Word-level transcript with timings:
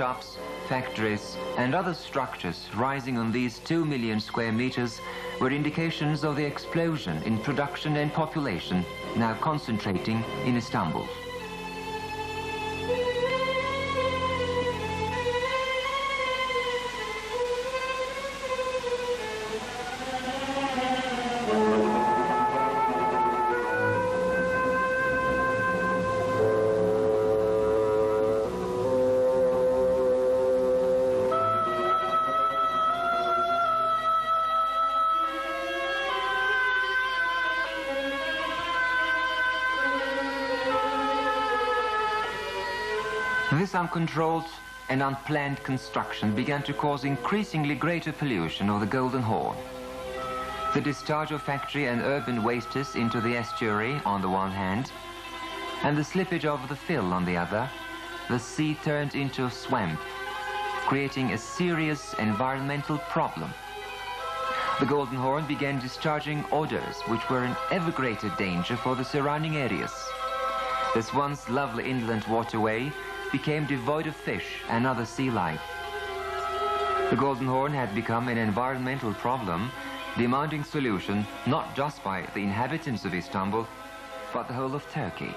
shops, 0.00 0.38
factories, 0.66 1.36
and 1.58 1.74
other 1.74 1.92
structures 1.92 2.70
rising 2.74 3.18
on 3.18 3.30
these 3.30 3.58
2 3.58 3.84
million 3.84 4.18
square 4.18 4.50
meters 4.50 4.98
were 5.38 5.50
indications 5.50 6.24
of 6.24 6.36
the 6.36 6.42
explosion 6.52 7.22
in 7.24 7.36
production 7.36 7.96
and 7.96 8.10
population 8.14 8.82
now 9.14 9.34
concentrating 9.42 10.24
in 10.46 10.56
Istanbul. 10.56 11.06
Uncontrolled 43.90 44.44
and 44.88 45.02
unplanned 45.02 45.60
construction 45.64 46.32
began 46.32 46.62
to 46.62 46.72
cause 46.72 47.02
increasingly 47.02 47.74
greater 47.74 48.12
pollution 48.12 48.70
of 48.70 48.78
the 48.78 48.86
Golden 48.86 49.20
Horn. 49.20 49.56
The 50.74 50.80
discharge 50.80 51.32
of 51.32 51.42
factory 51.42 51.86
and 51.88 52.00
urban 52.00 52.44
wastes 52.44 52.94
into 52.94 53.20
the 53.20 53.36
estuary 53.36 54.00
on 54.04 54.22
the 54.22 54.28
one 54.28 54.52
hand, 54.52 54.92
and 55.82 55.98
the 55.98 56.04
slippage 56.04 56.44
of 56.44 56.68
the 56.68 56.76
fill 56.76 57.12
on 57.12 57.24
the 57.24 57.36
other, 57.36 57.68
the 58.28 58.38
sea 58.38 58.76
turned 58.84 59.16
into 59.16 59.46
a 59.46 59.50
swamp, 59.50 59.98
creating 60.86 61.32
a 61.32 61.38
serious 61.38 62.14
environmental 62.20 62.98
problem. 63.10 63.52
The 64.78 64.86
Golden 64.86 65.16
Horn 65.16 65.46
began 65.48 65.80
discharging 65.80 66.44
odors 66.52 67.00
which 67.08 67.28
were 67.28 67.42
an 67.42 67.56
ever 67.72 67.90
greater 67.90 68.28
danger 68.38 68.76
for 68.76 68.94
the 68.94 69.04
surrounding 69.04 69.56
areas. 69.56 69.92
This 70.94 71.12
once 71.12 71.48
lovely 71.48 71.90
inland 71.90 72.24
waterway 72.28 72.92
became 73.32 73.66
devoid 73.66 74.06
of 74.06 74.16
fish 74.16 74.46
and 74.68 74.86
other 74.86 75.04
sea 75.04 75.30
life. 75.30 75.62
The 77.10 77.16
Golden 77.16 77.46
Horn 77.46 77.72
had 77.72 77.94
become 77.94 78.28
an 78.28 78.38
environmental 78.38 79.12
problem 79.14 79.70
demanding 80.16 80.64
solution 80.64 81.26
not 81.46 81.74
just 81.74 82.02
by 82.02 82.26
the 82.34 82.40
inhabitants 82.40 83.04
of 83.04 83.14
Istanbul, 83.14 83.66
but 84.32 84.48
the 84.48 84.54
whole 84.54 84.74
of 84.74 84.88
Turkey. 84.92 85.34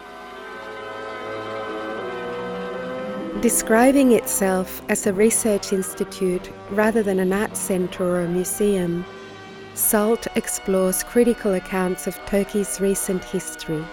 Describing 3.41 4.11
itself 4.13 4.81
as 4.89 5.07
a 5.07 5.13
research 5.13 5.73
institute 5.73 6.51
rather 6.71 7.03
than 7.03 7.19
an 7.19 7.33
art 7.33 7.57
centre 7.57 8.03
or 8.03 8.21
a 8.21 8.27
museum, 8.27 9.05
SALT 9.73 10.27
explores 10.35 11.03
critical 11.03 11.53
accounts 11.55 12.07
of 12.07 12.15
Turkey's 12.25 12.79
recent 12.79 13.23
history 13.23 13.83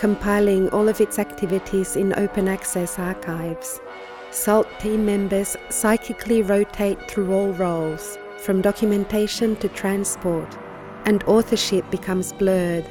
compiling 0.00 0.66
all 0.70 0.88
of 0.88 0.98
its 0.98 1.18
activities 1.18 1.94
in 1.94 2.18
open 2.18 2.48
access 2.48 2.98
archives. 2.98 3.82
SALT 4.30 4.66
team 4.80 5.04
members 5.04 5.58
psychically 5.68 6.40
rotate 6.40 6.98
through 7.06 7.30
all 7.30 7.52
roles, 7.52 8.16
from 8.38 8.62
documentation 8.62 9.54
to 9.56 9.68
transport, 9.68 10.56
and 11.04 11.22
authorship 11.24 11.84
becomes 11.90 12.32
blurred. 12.32 12.86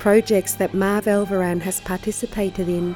Projects 0.00 0.52
that 0.56 0.74
Merve 0.74 1.06
Elveren 1.06 1.62
has 1.62 1.80
participated 1.80 2.68
in, 2.68 2.94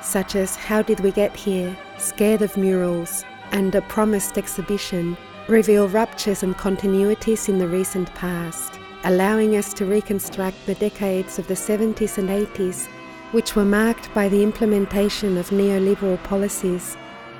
such 0.00 0.36
as 0.36 0.56
How 0.56 0.80
Did 0.80 1.00
We 1.00 1.12
Get 1.12 1.36
Here, 1.36 1.76
Scared 1.98 2.40
of 2.40 2.56
Murals, 2.56 3.26
and 3.52 3.74
A 3.74 3.82
Promised 3.82 4.38
Exhibition, 4.38 5.18
reveal 5.48 5.86
ruptures 5.86 6.42
and 6.42 6.56
continuities 6.56 7.50
in 7.50 7.58
the 7.58 7.68
recent 7.68 8.08
past 8.14 8.78
allowing 9.08 9.56
us 9.56 9.72
to 9.72 9.86
reconstruct 9.86 10.66
the 10.66 10.74
decades 10.74 11.38
of 11.38 11.46
the 11.46 11.54
70s 11.54 12.18
and 12.18 12.28
80s, 12.28 12.88
which 13.32 13.56
were 13.56 13.64
marked 13.64 14.12
by 14.12 14.28
the 14.28 14.42
implementation 14.42 15.38
of 15.38 15.48
neoliberal 15.48 16.22
policies, 16.24 16.94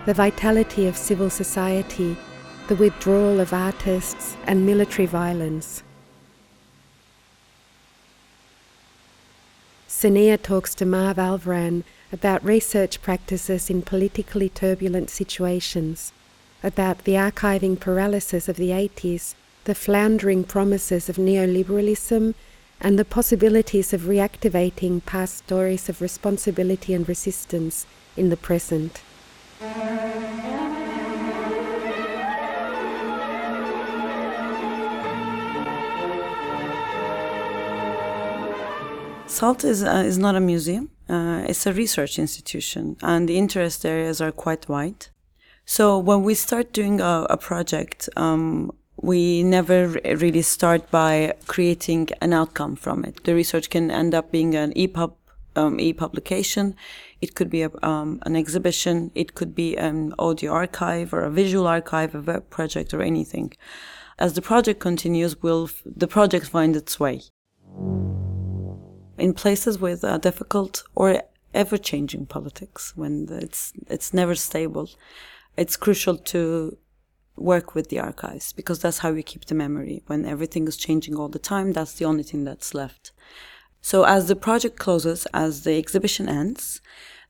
the 0.07 0.15
vitality 0.15 0.87
of 0.87 0.97
civil 0.97 1.29
society, 1.29 2.17
the 2.69 2.77
withdrawal 2.77 3.39
of 3.39 3.53
artists, 3.53 4.35
and 4.47 4.65
military 4.65 5.05
violence. 5.05 5.83
Sonia 9.87 10.39
talks 10.39 10.75
to 10.75 10.87
Merve 10.87 11.17
Elveren 11.19 11.85
about 12.11 12.43
research 12.43 13.03
practices 13.03 13.69
in 13.69 13.83
politically 13.83 14.49
turbulent 14.49 15.11
situations, 15.11 16.15
about 16.63 17.05
the 17.05 17.13
archiving 17.13 17.79
paralysis 17.79 18.49
of 18.49 18.57
the 18.57 18.71
80s 18.71 19.35
the 19.69 19.75
floundering 19.75 20.45
promises 20.45 21.11
of 21.11 21.17
neoliberalism, 21.17 22.35
and 22.81 22.99
the 22.99 23.05
possibilities 23.05 23.93
of 23.93 24.01
reactivating 24.03 25.05
past 25.05 25.37
stories 25.37 25.91
of 25.91 26.01
responsibility 26.01 26.95
and 26.95 27.07
resistance 27.07 27.85
in 28.17 28.31
the 28.31 28.37
present. 28.37 29.03
SALT 39.27 39.65
is, 39.65 39.85
uh, 39.85 40.03
is 40.07 40.17
not 40.17 40.35
a 40.35 40.41
museum, 40.41 40.89
uh, 41.11 41.45
it's 41.47 41.67
a 41.67 41.75
research 41.75 42.19
institution, 42.19 42.97
and 43.03 43.29
the 43.29 43.37
interest 43.37 43.85
areas 43.85 44.23
are 44.23 44.33
quite 44.33 44.67
wide. 44.67 45.09
So 45.67 45.99
when 45.99 46.23
we 46.23 46.35
start 46.35 46.73
doing 46.73 47.03
a, 47.03 47.27
a 47.29 47.37
project, 47.37 48.09
um, 48.17 48.73
we 49.09 49.43
never 49.43 49.89
really 50.05 50.43
start 50.43 50.91
by 50.91 51.33
creating 51.47 52.11
an 52.21 52.35
outcome 52.35 52.77
from 52.77 53.07
it. 53.07 53.25
The 53.25 53.35
research 53.35 53.71
can 53.71 53.91
end 53.91 54.15
up 54.15 54.31
being 54.31 54.55
an 54.55 54.75
EPUB, 54.75 55.15
um, 55.57 55.81
e-publication. 55.81 56.77
It 57.23 57.35
could 57.35 57.49
be 57.49 57.63
a, 57.63 57.71
um, 57.83 58.21
an 58.27 58.37
exhibition. 58.37 59.11
It 59.15 59.35
could 59.35 59.55
be 59.55 59.79
an 59.79 60.13
audio 60.19 60.53
archive 60.53 61.15
or 61.15 61.23
a 61.23 61.31
visual 61.31 61.67
archive, 61.67 62.15
a 62.15 62.21
web 62.21 62.51
project 62.51 62.93
or 62.93 63.01
anything. 63.01 63.55
As 64.19 64.35
the 64.35 64.43
project 64.43 64.79
continues, 64.79 65.43
will 65.43 65.71
the 65.87 66.07
project 66.07 66.47
find 66.47 66.77
its 66.77 67.01
way. 67.01 67.23
In 69.17 69.33
places 69.33 69.79
with 69.79 70.05
uh, 70.05 70.19
difficult 70.19 70.85
or 70.95 71.23
ever-changing 71.55 72.27
politics, 72.27 72.93
when 72.95 73.27
it's 73.31 73.73
it's 73.95 74.13
never 74.13 74.35
stable, 74.35 74.91
it's 75.57 75.79
crucial 75.79 76.17
to 76.33 76.77
work 77.39 77.75
with 77.75 77.89
the 77.89 78.01
archives 78.01 78.53
because 78.53 78.81
that's 78.81 78.99
how 78.99 79.13
we 79.13 79.23
keep 79.23 79.45
the 79.47 79.55
memory. 79.55 80.03
When 80.07 80.25
everything 80.25 80.67
is 80.69 80.77
changing 80.77 81.17
all 81.17 81.29
the 81.29 81.39
time, 81.39 81.73
that's 81.73 81.95
the 81.95 82.05
only 82.05 82.23
thing 82.23 82.45
that's 82.45 82.75
left. 82.75 83.13
So 83.81 84.05
as 84.05 84.29
the 84.29 84.37
project 84.37 84.79
closes, 84.79 85.27
as 85.33 85.63
the 85.63 85.79
exhibition 85.79 86.29
ends, 86.29 86.81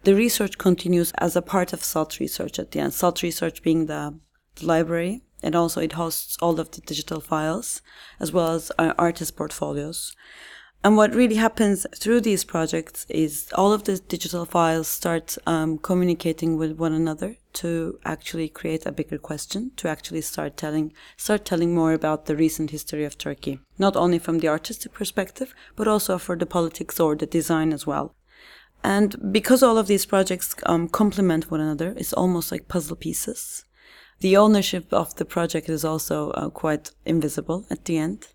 the 0.05 0.15
research 0.15 0.59
continues 0.59 1.13
as 1.19 1.37
a 1.37 1.43
part 1.43 1.73
of 1.73 1.85
SALT 1.85 2.21
research 2.21 2.59
at 2.59 2.71
the 2.71 2.81
end. 2.81 2.95
SALT 2.95 3.23
research 3.23 3.63
being 3.63 3.87
the, 3.87 4.19
the 4.57 4.67
library, 4.67 5.23
and 5.43 5.55
also 5.55 5.81
it 5.81 5.93
hosts 5.93 6.37
all 6.41 6.59
of 6.59 6.71
the 6.71 6.81
digital 6.81 7.21
files 7.21 7.83
as 8.19 8.33
well 8.33 8.53
as 8.53 8.73
artist 8.79 9.37
portfolios. 9.37 10.15
And 10.85 10.97
what 10.97 11.15
really 11.15 11.35
happens 11.35 11.87
through 11.97 12.21
these 12.21 12.45
projects 12.45 13.05
is 13.09 13.49
all 13.55 13.73
of 13.73 13.83
the 13.85 13.99
digital 13.99 14.45
files 14.45 14.87
start 14.87 15.37
um, 15.45 15.79
communicating 15.79 16.57
with 16.57 16.79
one 16.79 16.93
another 16.93 17.37
to 17.55 17.99
actually 18.05 18.49
create 18.49 18.87
a 18.87 18.93
bigger 18.93 19.19
question, 19.19 19.73
to 19.77 19.89
actually 19.89 20.21
start 20.21 20.57
telling, 20.57 20.93
start 21.17 21.45
telling 21.45 21.75
more 21.75 21.93
about 21.93 22.27
the 22.27 22.37
recent 22.37 22.71
history 22.71 23.05
of 23.05 23.19
Turkey, 23.19 23.59
not 23.77 23.97
only 23.97 24.21
from 24.21 24.39
the 24.39 24.49
artistic 24.49 24.93
perspective, 24.93 25.53
but 25.75 25.89
also 25.89 26.17
for 26.17 26.37
the 26.37 26.47
politics 26.47 27.01
or 27.01 27.17
the 27.17 27.27
design 27.27 27.73
as 27.73 27.85
well. 27.85 28.15
And 28.85 29.33
because 29.33 29.65
all 29.65 29.79
of 29.79 29.89
these 29.89 30.07
projects 30.07 30.55
um, 30.67 30.89
complement 30.89 31.51
one 31.51 31.61
another, 31.61 31.93
it's 31.97 32.13
almost 32.13 32.53
like 32.53 32.69
puzzle 32.69 32.95
pieces. 32.95 33.65
The 34.21 34.37
ownership 34.37 34.93
of 34.93 35.17
the 35.17 35.25
project 35.25 35.69
is 35.69 35.85
also 35.85 36.31
uh, 36.31 36.51
quite 36.51 36.93
invisible 37.05 37.67
at 37.69 37.85
the 37.85 37.99
end. 37.99 38.29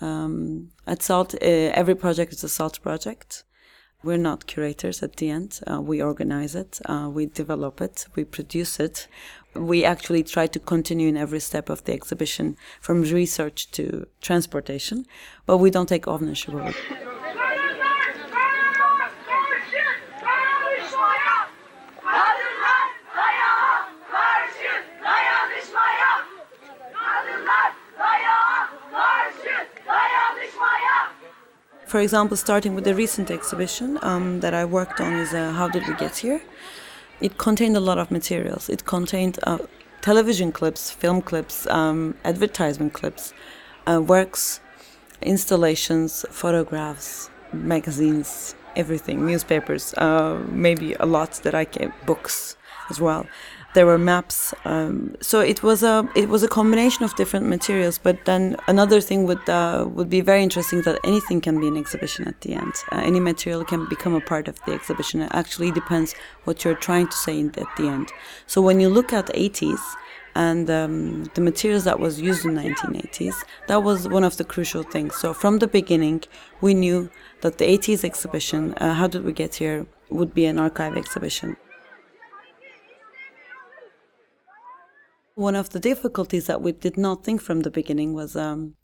Um, 0.00 0.70
at 0.86 1.02
SALT, 1.02 1.34
uh, 1.34 1.38
every 1.40 1.94
project 1.94 2.32
is 2.32 2.44
a 2.44 2.48
SALT 2.48 2.80
project. 2.82 3.44
We're 4.02 4.18
not 4.18 4.46
curators 4.46 5.02
at 5.02 5.16
the 5.16 5.30
end. 5.30 5.60
Uh, 5.66 5.80
we 5.80 6.02
organize 6.02 6.54
it, 6.54 6.78
uh, 6.84 7.08
we 7.10 7.26
develop 7.26 7.80
it, 7.80 8.06
we 8.14 8.24
produce 8.24 8.78
it. 8.78 9.08
We 9.54 9.84
actually 9.84 10.24
try 10.24 10.46
to 10.48 10.58
continue 10.58 11.08
in 11.08 11.16
every 11.16 11.40
step 11.40 11.70
of 11.70 11.84
the 11.84 11.94
exhibition 11.94 12.56
from 12.80 13.02
research 13.02 13.70
to 13.72 14.06
transportation, 14.20 15.06
but 15.46 15.58
we 15.58 15.70
don't 15.70 15.88
take 15.88 16.06
ownership 16.06 16.54
of 16.54 16.66
it. 16.66 17.13
For 31.94 32.00
example, 32.00 32.36
starting 32.36 32.74
with 32.74 32.82
the 32.82 32.92
recent 32.92 33.30
exhibition 33.30 34.00
um, 34.02 34.40
that 34.40 34.52
I 34.52 34.64
worked 34.64 35.00
on 35.00 35.12
is 35.12 35.32
uh, 35.32 35.52
How 35.52 35.68
Did 35.68 35.86
We 35.86 35.94
Get 35.94 36.16
Here? 36.16 36.42
It 37.20 37.38
contained 37.38 37.76
a 37.76 37.80
lot 37.88 37.98
of 37.98 38.10
materials. 38.10 38.68
It 38.68 38.84
contained 38.84 39.38
uh, 39.44 39.58
television 40.00 40.50
clips, 40.50 40.90
film 40.90 41.22
clips, 41.22 41.68
um, 41.68 42.16
advertisement 42.24 42.94
clips, 42.94 43.32
uh, 43.86 44.02
works, 44.02 44.58
installations, 45.22 46.26
photographs, 46.30 47.30
magazines, 47.52 48.56
everything, 48.74 49.24
newspapers, 49.24 49.94
uh, 49.94 50.42
maybe 50.48 50.94
a 50.94 51.06
lot 51.06 51.34
that 51.44 51.54
I 51.54 51.64
can, 51.64 51.92
books 52.06 52.56
as 52.90 53.00
well 53.00 53.24
there 53.74 53.86
were 53.86 53.98
maps. 53.98 54.54
Um, 54.64 55.16
so 55.20 55.40
it 55.40 55.62
was 55.62 55.82
a 55.82 56.08
it 56.14 56.28
was 56.28 56.42
a 56.42 56.48
combination 56.48 57.04
of 57.04 57.14
different 57.16 57.46
materials. 57.46 57.98
But 57.98 58.24
then 58.24 58.56
another 58.66 59.00
thing 59.00 59.26
would 59.26 59.48
uh, 59.48 59.86
would 59.88 60.08
be 60.08 60.20
very 60.20 60.42
interesting 60.42 60.82
that 60.82 60.98
anything 61.04 61.40
can 61.40 61.60
be 61.60 61.68
an 61.68 61.76
exhibition 61.76 62.26
at 62.26 62.40
the 62.40 62.54
end. 62.54 62.74
Uh, 62.92 63.02
any 63.04 63.20
material 63.20 63.64
can 63.64 63.86
become 63.88 64.14
a 64.14 64.20
part 64.20 64.48
of 64.48 64.56
the 64.64 64.72
exhibition. 64.72 65.20
It 65.20 65.30
actually 65.32 65.70
depends 65.70 66.14
what 66.44 66.64
you're 66.64 66.74
trying 66.88 67.08
to 67.08 67.16
say 67.16 67.34
at 67.44 67.76
the 67.76 67.88
end. 67.88 68.12
So 68.46 68.62
when 68.62 68.80
you 68.80 68.88
look 68.88 69.12
at 69.12 69.26
80s 69.26 69.80
and 70.36 70.70
um, 70.70 71.24
the 71.34 71.40
materials 71.40 71.84
that 71.84 71.98
was 71.98 72.20
used 72.20 72.44
in 72.44 72.54
1980s, 72.54 73.34
that 73.66 73.82
was 73.82 74.08
one 74.08 74.24
of 74.24 74.36
the 74.36 74.44
crucial 74.44 74.82
things. 74.82 75.16
So 75.16 75.34
from 75.34 75.58
the 75.58 75.66
beginning, 75.66 76.22
we 76.60 76.74
knew 76.74 77.10
that 77.42 77.58
the 77.58 77.66
80s 77.66 78.04
exhibition, 78.04 78.74
uh, 78.74 78.94
how 78.94 79.08
did 79.08 79.24
we 79.24 79.32
get 79.32 79.56
here, 79.56 79.86
would 80.10 80.32
be 80.32 80.46
an 80.46 80.58
archive 80.58 80.96
exhibition. 80.96 81.56
One 85.34 85.56
of 85.56 85.70
the 85.70 85.80
difficulties 85.80 86.46
that 86.46 86.62
we 86.62 86.72
did 86.72 86.96
not 86.96 87.24
think 87.24 87.42
from 87.42 87.60
the 87.60 87.70
beginning 87.70 88.14
was 88.14 88.36
um, 88.36 88.76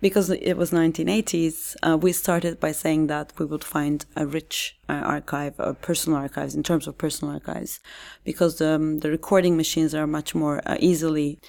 because 0.00 0.30
it 0.30 0.56
was 0.56 0.70
1980s, 0.70 1.74
uh, 1.82 1.96
we 1.96 2.12
started 2.12 2.60
by 2.60 2.70
saying 2.70 3.08
that 3.08 3.32
we 3.38 3.46
would 3.46 3.64
find 3.64 4.04
a 4.14 4.26
rich 4.26 4.78
uh, 4.88 4.92
archive, 4.92 5.54
or 5.58 5.74
personal 5.74 6.18
archives, 6.18 6.54
in 6.54 6.62
terms 6.62 6.86
of 6.86 6.96
personal 6.96 7.34
archives, 7.34 7.80
because 8.22 8.60
um, 8.60 9.00
the 9.00 9.10
recording 9.10 9.56
machines 9.56 9.94
are 9.94 10.06
much 10.06 10.34
more 10.34 10.60
uh, 10.66 10.76
easily 10.78 11.40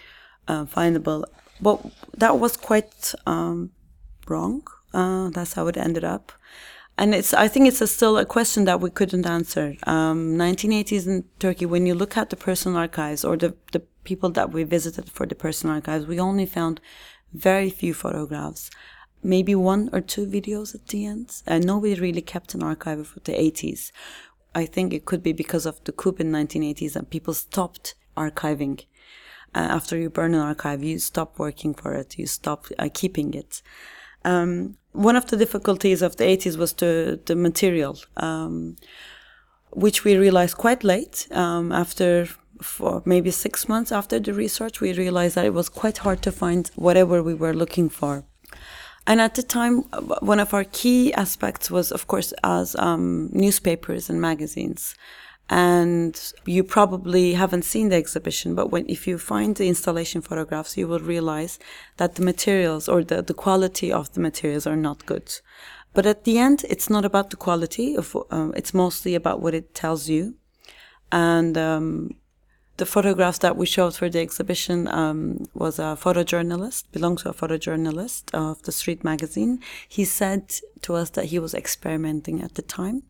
uh, 0.48 0.66
findable. 0.66 1.24
But 1.62 1.86
that 2.18 2.40
was 2.40 2.58
quite 2.58 3.14
um, 3.26 3.72
wrong. 4.28 4.66
Uh, 4.94 5.30
that's 5.30 5.54
how 5.54 5.68
it 5.68 5.78
ended 5.78 6.04
up 6.04 6.32
and 6.98 7.14
it's 7.14 7.34
I 7.34 7.48
think 7.48 7.68
it's 7.68 7.82
a 7.82 7.88
still 7.88 8.18
a 8.18 8.26
question 8.26 8.66
that 8.66 8.82
we 8.82 8.90
couldn't 8.90 9.26
answer. 9.26 9.76
Um, 9.86 10.36
1980s 10.36 11.08
in 11.08 11.26
Turkey, 11.40 11.66
when 11.66 11.86
you 11.86 11.94
look 11.94 12.18
at 12.18 12.30
the 12.30 12.36
personal 12.36 12.78
archives 12.78 13.24
or 13.24 13.38
the, 13.38 13.56
the 13.72 13.84
people 14.08 14.30
that 14.32 14.52
we 14.54 14.64
visited 14.64 15.10
for 15.10 15.26
the 15.28 15.36
personal 15.36 15.76
archives, 15.76 16.08
we 16.08 16.18
only 16.20 16.46
found 16.46 16.80
very 17.34 17.70
few 17.70 17.94
photographs, 17.94 18.72
maybe 19.22 19.54
one 19.54 19.90
or 19.92 20.02
two 20.14 20.26
videos 20.26 20.74
at 20.74 20.88
the 20.88 21.06
end. 21.06 21.28
And 21.46 21.66
nobody 21.66 21.96
really 21.96 22.22
kept 22.34 22.56
an 22.56 22.64
archive 22.64 23.00
of 23.00 23.12
the 23.26 23.34
80s. 23.34 23.92
I 24.56 24.66
think 24.66 24.94
it 24.94 25.06
could 25.06 25.22
be 25.22 25.34
because 25.34 25.66
of 25.66 25.84
the 25.84 25.92
coup 25.92 26.16
in 26.20 26.32
1980s 26.32 26.96
and 26.96 27.10
people 27.10 27.34
stopped 27.34 27.96
archiving. 28.16 28.78
Uh, 29.54 29.68
after 29.78 29.98
you 29.98 30.10
burn 30.10 30.34
an 30.34 30.48
archive, 30.52 30.82
you 30.84 31.00
stop 31.00 31.38
working 31.38 31.74
for 31.74 31.94
it, 31.94 32.18
you 32.18 32.28
stop 32.28 32.62
uh, 32.80 32.90
keeping 33.02 33.34
it. 33.34 33.62
Um, 34.24 34.78
one 34.94 35.18
of 35.18 35.26
the 35.28 35.38
difficulties 35.38 36.02
of 36.02 36.16
the 36.16 36.24
80s 36.24 36.58
was 36.58 36.74
the, 36.74 37.20
the 37.26 37.36
material, 37.36 37.98
um, 38.18 38.78
which 39.72 40.04
we 40.06 40.18
realized 40.18 40.58
quite 40.58 40.84
late 40.84 41.28
um, 41.32 41.72
after 41.72 42.28
for 42.62 43.02
maybe 43.06 43.32
six 43.32 43.68
months 43.68 43.92
after 43.92 44.20
the 44.20 44.34
research, 44.34 44.82
we 44.82 44.94
realized 44.94 45.36
that 45.36 45.46
it 45.46 45.54
was 45.54 45.70
quite 45.70 46.00
hard 46.00 46.22
to 46.24 46.32
find 46.32 46.70
whatever 46.76 47.22
we 47.22 47.34
were 47.34 47.54
looking 47.54 47.90
for. 47.90 48.24
And 49.06 49.22
at 49.22 49.36
the 49.36 49.44
time, 49.44 49.84
one 50.20 50.42
of 50.42 50.54
our 50.54 50.66
key 50.66 51.14
aspects 51.14 51.72
was, 51.72 51.92
of 51.92 52.08
course, 52.08 52.34
as 52.44 52.76
um, 52.76 53.30
newspapers 53.32 54.10
and 54.10 54.20
magazines. 54.20 54.96
And 55.50 56.34
you 56.46 56.62
probably 56.66 57.34
haven't 57.34 57.64
seen 57.64 57.88
the 57.88 57.96
exhibition, 57.96 58.54
but 58.54 58.70
when, 58.70 58.86
if 58.90 59.08
you 59.08 59.18
find 59.18 59.56
the 59.56 59.70
installation 59.70 60.22
photographs, 60.22 60.76
you 60.76 60.90
will 60.90 61.00
realize 61.00 61.58
that 61.96 62.16
the 62.16 62.22
materials 62.22 62.90
or 62.90 63.02
the, 63.02 63.22
the 63.22 63.34
quality 63.34 63.90
of 63.94 64.12
the 64.12 64.20
materials 64.20 64.68
are 64.68 64.76
not 64.76 65.06
good. 65.06 65.34
But 65.94 66.06
at 66.06 66.26
the 66.26 66.38
end, 66.38 66.66
it's 66.70 66.90
not 66.90 67.06
about 67.06 67.30
the 67.30 67.38
quality 67.38 67.96
of, 67.96 68.16
um, 68.30 68.54
it's 68.58 68.74
mostly 68.74 69.16
about 69.16 69.42
what 69.42 69.54
it 69.54 69.74
tells 69.74 70.10
you. 70.10 70.36
And, 71.14 71.58
um, 71.58 72.12
the 72.78 72.86
photographs 72.86 73.40
that 73.40 73.58
we 73.58 73.66
showed 73.66 73.96
for 73.96 74.10
the 74.10 74.20
exhibition 74.20 74.88
um, 74.88 75.48
was 75.54 75.80
a 75.80 75.98
photojournalist, 76.00 76.84
belonged 76.92 77.20
to 77.20 77.30
a 77.30 77.34
photojournalist 77.34 78.34
of 78.34 78.62
the 78.64 78.72
Street 78.72 79.04
magazine. 79.04 79.60
He 79.88 80.06
said 80.06 80.54
to 80.84 80.94
us 80.94 81.10
that 81.12 81.26
he 81.26 81.40
was 81.40 81.54
experimenting 81.54 82.42
at 82.42 82.54
the 82.54 82.62
time 82.62 83.04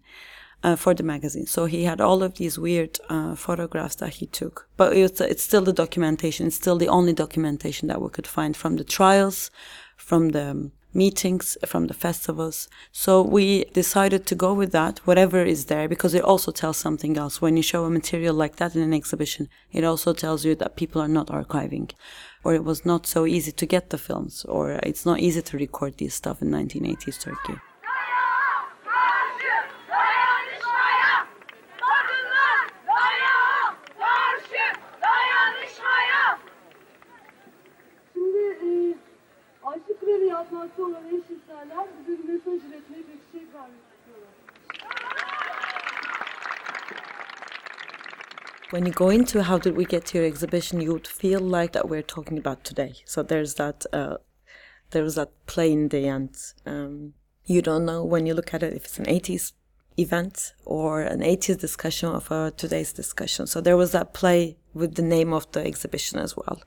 uh, 0.64 0.76
for 0.76 0.94
the 0.94 1.04
magazine. 1.04 1.46
So 1.46 1.66
he 1.66 1.84
had 1.84 2.02
all 2.02 2.24
of 2.24 2.36
these 2.36 2.58
weird 2.58 2.98
uh, 3.10 3.36
photographs 3.36 3.96
that 3.96 4.16
he 4.16 4.26
took. 4.26 4.70
But 4.78 4.96
it's, 4.96 5.20
it's 5.22 5.44
still 5.44 5.64
the 5.64 5.74
documentation, 5.74 6.48
it's 6.48 6.56
still 6.56 6.78
the 6.78 6.90
only 6.90 7.14
documentation 7.14 7.90
that 7.90 8.02
we 8.02 8.10
could 8.10 8.28
find 8.28 8.56
from 8.56 8.78
the 8.78 8.84
trials, 8.84 9.52
from 9.98 10.30
the 10.30 10.52
um, 10.52 10.72
meetings 10.98 11.58
from 11.66 11.88
the 11.88 11.94
festivals. 11.94 12.68
So 12.92 13.22
we 13.22 13.66
decided 13.66 14.26
to 14.26 14.36
go 14.36 14.54
with 14.54 14.72
that, 14.72 15.00
whatever 15.06 15.44
is 15.44 15.66
there, 15.66 15.88
because 15.88 16.14
it 16.16 16.24
also 16.24 16.52
tells 16.52 16.78
something 16.78 17.18
else. 17.18 17.40
When 17.40 17.56
you 17.56 17.64
show 17.64 17.86
a 17.86 17.90
material 17.90 18.34
like 18.34 18.56
that 18.58 18.76
in 18.76 18.82
an 18.82 18.94
exhibition, 18.94 19.48
it 19.72 19.84
also 19.84 20.12
tells 20.14 20.44
you 20.44 20.56
that 20.56 20.76
people 20.76 21.02
are 21.02 21.08
not 21.20 21.28
archiving, 21.28 21.92
or 22.44 22.56
it 22.56 22.64
was 22.64 22.86
not 22.86 23.06
so 23.06 23.26
easy 23.26 23.52
to 23.52 23.66
get 23.66 23.92
the 23.92 23.98
films, 23.98 24.44
or 24.46 24.72
it's 24.84 25.06
not 25.06 25.20
easy 25.20 25.42
to 25.44 25.58
record 25.58 25.98
this 25.98 26.16
stuff 26.16 26.42
in 26.42 26.50
1980s 26.50 27.22
Turkey. 27.22 27.62
When 48.78 48.86
you 48.86 48.92
go 48.92 49.10
into 49.10 49.42
how 49.42 49.58
did 49.58 49.76
we 49.76 49.86
get 49.86 50.06
to 50.06 50.20
your 50.20 50.28
exhibition, 50.28 50.80
you 50.80 50.94
would 50.94 51.08
feel 51.08 51.40
like 51.40 51.72
that 51.72 51.90
we're 51.90 52.04
talking 52.04 52.38
about 52.38 52.64
today. 52.64 52.94
So 53.06 53.24
there's 53.24 53.56
that 53.56 53.88
uh, 53.92 54.18
there's 54.92 55.16
that 55.16 55.32
play 55.48 55.72
in 55.72 55.90
the 55.90 56.08
end. 56.08 56.38
Um, 56.64 57.14
you 57.44 57.64
don't 57.64 57.86
know 57.86 58.04
when 58.06 58.28
you 58.28 58.36
look 58.36 58.54
at 58.54 58.62
it 58.62 58.74
if 58.74 58.86
it's 58.86 59.00
an 59.00 59.06
80s 59.06 59.54
event 59.98 60.54
or 60.64 61.02
an 61.02 61.22
80s 61.22 61.60
discussion 61.60 62.10
of 62.10 62.30
a 62.30 62.54
today's 62.56 62.94
discussion. 62.94 63.48
So 63.48 63.62
there 63.62 63.78
was 63.78 63.94
that 63.94 64.14
play 64.14 64.58
with 64.76 64.94
the 64.94 65.02
name 65.02 65.34
of 65.34 65.52
the 65.54 65.66
exhibition 65.66 66.20
as 66.20 66.38
well 66.38 66.62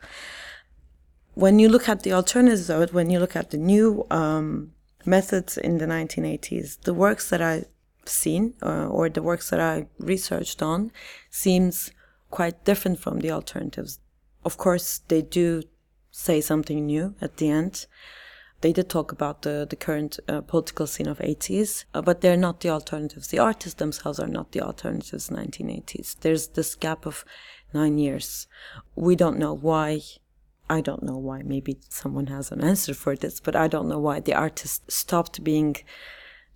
when 1.35 1.61
you 1.61 1.69
look 1.69 1.89
at 1.89 2.03
the 2.03 2.13
alternatives 2.13 2.69
when 2.93 3.09
you 3.09 3.21
look 3.21 3.37
at 3.37 3.51
the 3.51 3.57
new 3.57 4.05
um, 4.11 4.73
methods 5.07 5.57
in 5.57 5.79
the 5.79 5.87
1980s, 5.87 6.81
the 6.83 6.93
works 6.93 7.31
that 7.31 7.41
I've 7.41 7.67
seen 8.05 8.55
uh, 8.63 8.89
or 8.89 9.09
the 9.09 9.23
works 9.23 9.49
that 9.51 9.61
I 9.61 9.87
researched 9.99 10.61
on 10.61 10.91
seems 11.31 11.93
quite 12.31 12.65
different 12.65 12.99
from 12.99 13.21
the 13.21 13.31
alternatives. 13.31 14.01
Of 14.45 14.57
course, 14.57 15.01
they 15.09 15.23
do 15.23 15.63
say 16.11 16.41
something 16.41 16.87
new 16.87 17.15
at 17.21 17.37
the 17.37 17.51
end. 17.51 17.87
They 18.61 18.73
did 18.73 18.89
talk 18.89 19.11
about 19.11 19.43
the, 19.43 19.67
the 19.69 19.77
current 19.77 20.19
uh, 20.29 20.43
political 20.43 20.87
scene 20.87 21.09
of 21.09 21.19
80s, 21.19 21.85
uh, 21.95 22.03
but 22.03 22.21
they're 22.21 22.37
not 22.37 22.61
the 22.61 22.69
alternatives. 22.69 23.29
The 23.29 23.39
artists 23.39 23.79
themselves 23.79 24.21
are 24.21 24.27
not 24.29 24.53
the 24.53 24.61
alternatives 24.61 25.31
1980s. 25.31 26.17
There's 26.21 26.49
this 26.49 26.75
gap 26.75 27.07
of 27.07 27.25
nine 27.73 27.97
years. 27.97 28.47
We 28.97 29.17
don't 29.17 29.39
know 29.39 29.55
why 29.55 30.03
I 30.71 30.81
don't 30.81 31.03
know 31.03 31.17
why. 31.17 31.43
Maybe 31.43 31.79
someone 31.89 32.29
has 32.29 32.53
an 32.53 32.63
answer 32.63 32.95
for 32.95 33.17
this, 33.17 33.41
but 33.41 33.57
I 33.57 33.67
don't 33.67 33.89
know 33.89 33.99
why 33.99 34.21
the 34.21 34.35
artists 34.35 34.95
stopped 34.95 35.43
being 35.43 35.75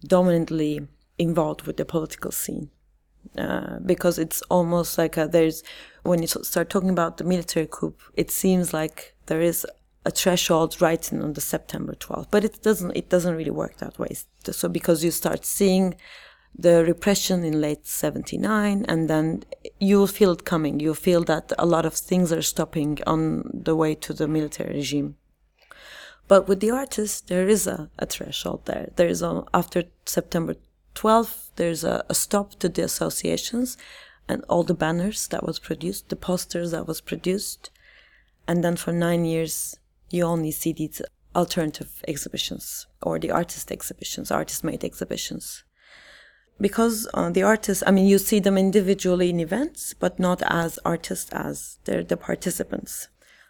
dominantly 0.07 0.87
involved 1.19 1.63
with 1.63 1.79
the 1.79 1.85
political 1.85 2.31
scene. 2.31 2.71
Uh, 3.37 3.79
because 3.85 4.19
it's 4.19 4.43
almost 4.43 4.97
like 4.97 5.17
a, 5.17 5.27
there's 5.27 5.63
when 6.03 6.21
you 6.21 6.29
start 6.29 6.71
talking 6.71 6.91
about 6.91 7.17
the 7.17 7.25
military 7.25 7.69
coup, 7.71 7.95
it 8.15 8.31
seems 8.31 8.73
like 8.73 9.15
there 9.27 9.41
is 9.41 9.67
a 10.05 10.11
threshold 10.11 10.81
right 10.81 11.13
on 11.13 11.33
the 11.33 11.41
September 11.41 11.95
12th, 11.95 12.29
but 12.31 12.45
it 12.45 12.63
doesn't. 12.63 12.93
It 12.95 13.09
doesn't 13.09 13.35
really 13.35 13.51
work 13.51 13.79
that 13.79 13.99
way. 13.99 14.15
So 14.51 14.69
because 14.69 15.03
you 15.03 15.11
start 15.11 15.45
seeing 15.45 15.95
the 16.57 16.85
repression 16.85 17.45
in 17.45 17.61
late 17.61 17.87
79 17.87 18.85
and 18.89 19.11
then 19.11 19.43
you'll 19.81 20.07
feel 20.07 20.33
it 20.33 20.45
coming 20.45 20.79
you 20.79 20.95
feel 20.95 21.25
that 21.25 21.53
a 21.59 21.67
lot 21.67 21.85
of 21.85 21.95
things 21.95 22.33
are 22.33 22.43
stopping 22.43 22.99
on 23.07 23.51
the 23.53 23.75
way 23.75 23.95
to 23.95 24.13
the 24.13 24.29
military 24.29 24.75
regime 24.75 25.17
but 26.29 26.47
with 26.47 26.61
the 26.61 26.71
artists 26.71 27.23
there 27.23 27.49
is 27.49 27.67
a, 27.67 27.91
a 27.99 28.07
threshold 28.07 28.65
there 28.67 28.89
there 28.95 29.09
is 29.09 29.21
a, 29.21 29.43
after 29.53 29.83
september 30.07 30.55
12th 30.95 31.51
there's 31.57 31.85
a, 31.85 32.05
a 32.09 32.15
stop 32.15 32.55
to 32.59 32.69
the 32.69 32.83
associations 32.83 33.77
and 34.29 34.45
all 34.49 34.63
the 34.63 34.75
banners 34.75 35.29
that 35.29 35.45
was 35.45 35.59
produced 35.59 36.09
the 36.09 36.17
posters 36.17 36.71
that 36.71 36.87
was 36.87 37.01
produced 37.01 37.71
and 38.47 38.63
then 38.63 38.77
for 38.77 38.93
nine 38.93 39.25
years 39.25 39.77
you 40.11 40.25
only 40.25 40.51
see 40.51 40.73
these 40.73 41.03
alternative 41.35 42.03
exhibitions 42.07 42.87
or 43.03 43.19
the 43.19 43.31
artist 43.31 43.73
exhibitions, 43.73 44.31
artist 44.31 44.65
made 44.65 44.85
exhibitions. 44.85 45.65
Because 46.61 47.09
uh, 47.15 47.31
the 47.31 47.43
artists, 47.43 47.83
I 47.87 47.91
mean, 47.91 48.07
you 48.07 48.19
see 48.19 48.39
them 48.39 48.57
individually 48.57 49.31
in 49.31 49.41
events, 49.41 49.93
but 49.93 50.21
not 50.21 50.41
as 50.47 50.79
artists 50.85 51.33
as 51.33 51.79
they're 51.85 52.05
the 52.05 52.17
participants. 52.17 53.09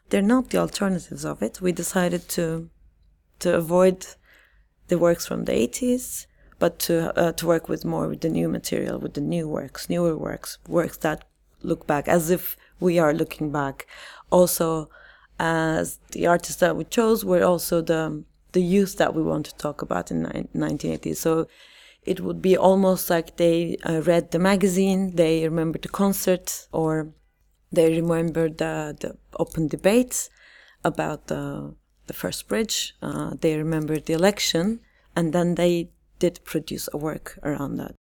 They're 0.08 0.22
not 0.22 0.50
the 0.50 0.58
alternatives 0.58 1.24
of 1.24 1.42
it. 1.42 1.60
We 1.60 1.72
decided 1.72 2.28
to 2.30 2.70
to 3.40 3.54
avoid 3.54 4.06
the 4.88 4.98
works 4.98 5.26
from 5.26 5.44
the 5.44 5.52
80s, 5.52 6.26
but 6.58 6.78
to 6.80 7.16
uh, 7.18 7.32
to 7.32 7.46
work 7.46 7.68
with 7.68 7.84
more 7.84 8.08
with 8.08 8.20
the 8.20 8.28
new 8.28 8.48
material, 8.48 8.98
with 8.98 9.14
the 9.14 9.20
new 9.20 9.48
works, 9.48 9.88
newer 9.88 10.16
works, 10.16 10.58
works 10.68 10.96
that 10.98 11.24
look 11.62 11.86
back 11.86 12.08
as 12.08 12.30
if 12.30 12.56
we 12.80 12.98
are 12.98 13.14
looking 13.14 13.50
back. 13.50 13.86
Also, 14.30 14.88
as 15.38 15.98
the 16.12 16.26
artists 16.26 16.60
that 16.60 16.76
we 16.76 16.84
chose 16.84 17.24
were 17.24 17.42
also 17.42 17.80
the 17.80 18.24
the 18.52 18.62
youth 18.62 18.96
that 18.98 19.14
we 19.14 19.22
want 19.22 19.46
to 19.46 19.54
talk 19.56 19.82
about 19.82 20.10
in 20.10 20.22
1980s. 20.54 21.16
So 21.16 21.48
it 22.04 22.20
would 22.20 22.40
be 22.40 22.56
almost 22.56 23.10
like 23.10 23.36
they 23.36 23.76
uh, 23.84 24.00
read 24.02 24.30
the 24.30 24.38
magazine, 24.38 25.16
they 25.16 25.44
remember 25.44 25.78
the 25.78 25.88
concert, 25.88 26.68
or 26.70 27.08
they 27.72 27.96
remember 28.00 28.48
the, 28.48 28.96
the 29.00 29.16
open 29.38 29.68
debates 29.68 30.30
about 30.84 31.26
the 31.26 31.74
the 32.06 32.12
first 32.12 32.48
bridge. 32.48 32.94
Uh, 33.02 33.32
they 33.40 33.56
remember 33.56 33.98
the 33.98 34.12
election, 34.12 34.80
and 35.16 35.32
then 35.32 35.54
they 35.54 35.90
did 36.18 36.40
produce 36.44 36.88
a 36.92 36.96
work 36.96 37.38
around 37.42 37.76
that. 37.76 37.94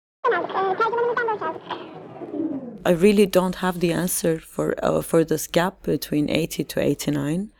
I 2.84 2.92
really 2.92 3.26
don't 3.26 3.56
have 3.56 3.80
the 3.80 3.92
answer 3.92 4.38
for 4.38 4.74
uh, 4.82 5.02
for 5.02 5.24
this 5.24 5.46
gap 5.46 5.82
between 5.82 6.30
80 6.30 6.64
to 6.64 6.80
89. 6.80 7.52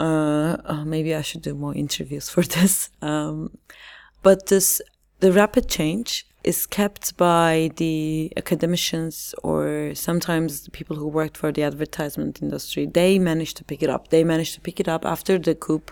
Uh, 0.00 0.56
uh, 0.64 0.84
maybe 0.84 1.14
I 1.14 1.22
should 1.22 1.42
do 1.42 1.54
more 1.54 1.74
interviews 1.74 2.28
for 2.34 2.42
this. 2.42 2.90
Um, 3.02 3.58
but 4.22 4.46
this 4.46 4.80
the 5.20 5.32
rapid 5.32 5.68
change 5.68 6.26
is 6.42 6.66
kept 6.66 7.16
by 7.16 7.70
the 7.76 8.30
academicians 8.36 9.34
or 9.42 9.94
sometimes 9.94 10.62
the 10.62 10.70
people 10.70 10.96
who 10.96 11.08
worked 11.08 11.36
for 11.38 11.50
the 11.50 11.62
advertisement 11.62 12.42
industry. 12.42 12.84
They 12.86 13.18
managed 13.18 13.56
to 13.56 13.64
pick 13.64 13.82
it 13.82 13.88
up. 13.88 14.08
They 14.08 14.24
managed 14.24 14.54
to 14.54 14.60
pick 14.60 14.78
it 14.78 14.88
up 14.88 15.06
after 15.06 15.38
the 15.38 15.54
coup 15.54 15.82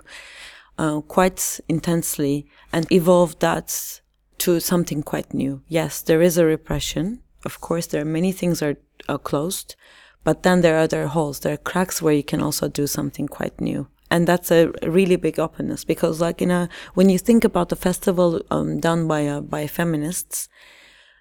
uh, 0.79 1.01
quite 1.01 1.61
intensely 1.69 2.47
and 2.73 2.91
evolved 2.91 3.41
that 3.41 4.01
to 4.39 4.61
something 4.61 5.03
quite 5.03 5.33
new. 5.33 5.63
Yes, 5.69 6.03
there 6.03 6.23
is 6.23 6.39
a 6.39 6.45
repression 6.45 7.23
of 7.45 7.61
course, 7.61 7.87
there 7.87 8.03
are 8.03 8.07
many 8.07 8.33
things 8.33 8.63
are, 8.63 8.77
are 9.09 9.19
closed, 9.19 9.77
but 10.25 10.43
then 10.43 10.61
there 10.61 10.77
are 10.77 10.83
other 10.83 11.07
holes, 11.09 11.41
there 11.41 11.55
are 11.55 11.59
cracks 11.59 12.01
where 12.01 12.15
you 12.15 12.23
can 12.23 12.41
also 12.41 12.69
do 12.69 12.87
something 12.87 13.27
quite 13.27 13.61
new. 13.61 13.89
And 14.11 14.27
that's 14.27 14.51
a 14.51 14.71
really 14.83 15.17
big 15.17 15.39
openness 15.39 15.85
because, 15.85 16.21
like, 16.21 16.43
in 16.43 16.51
a, 16.51 16.69
when 16.95 17.09
you 17.09 17.19
think 17.19 17.45
about 17.45 17.71
the 17.71 17.77
festival 17.77 18.43
um, 18.51 18.79
done 18.79 19.09
by 19.09 19.27
uh, 19.27 19.41
by 19.41 19.67
feminists, 19.67 20.51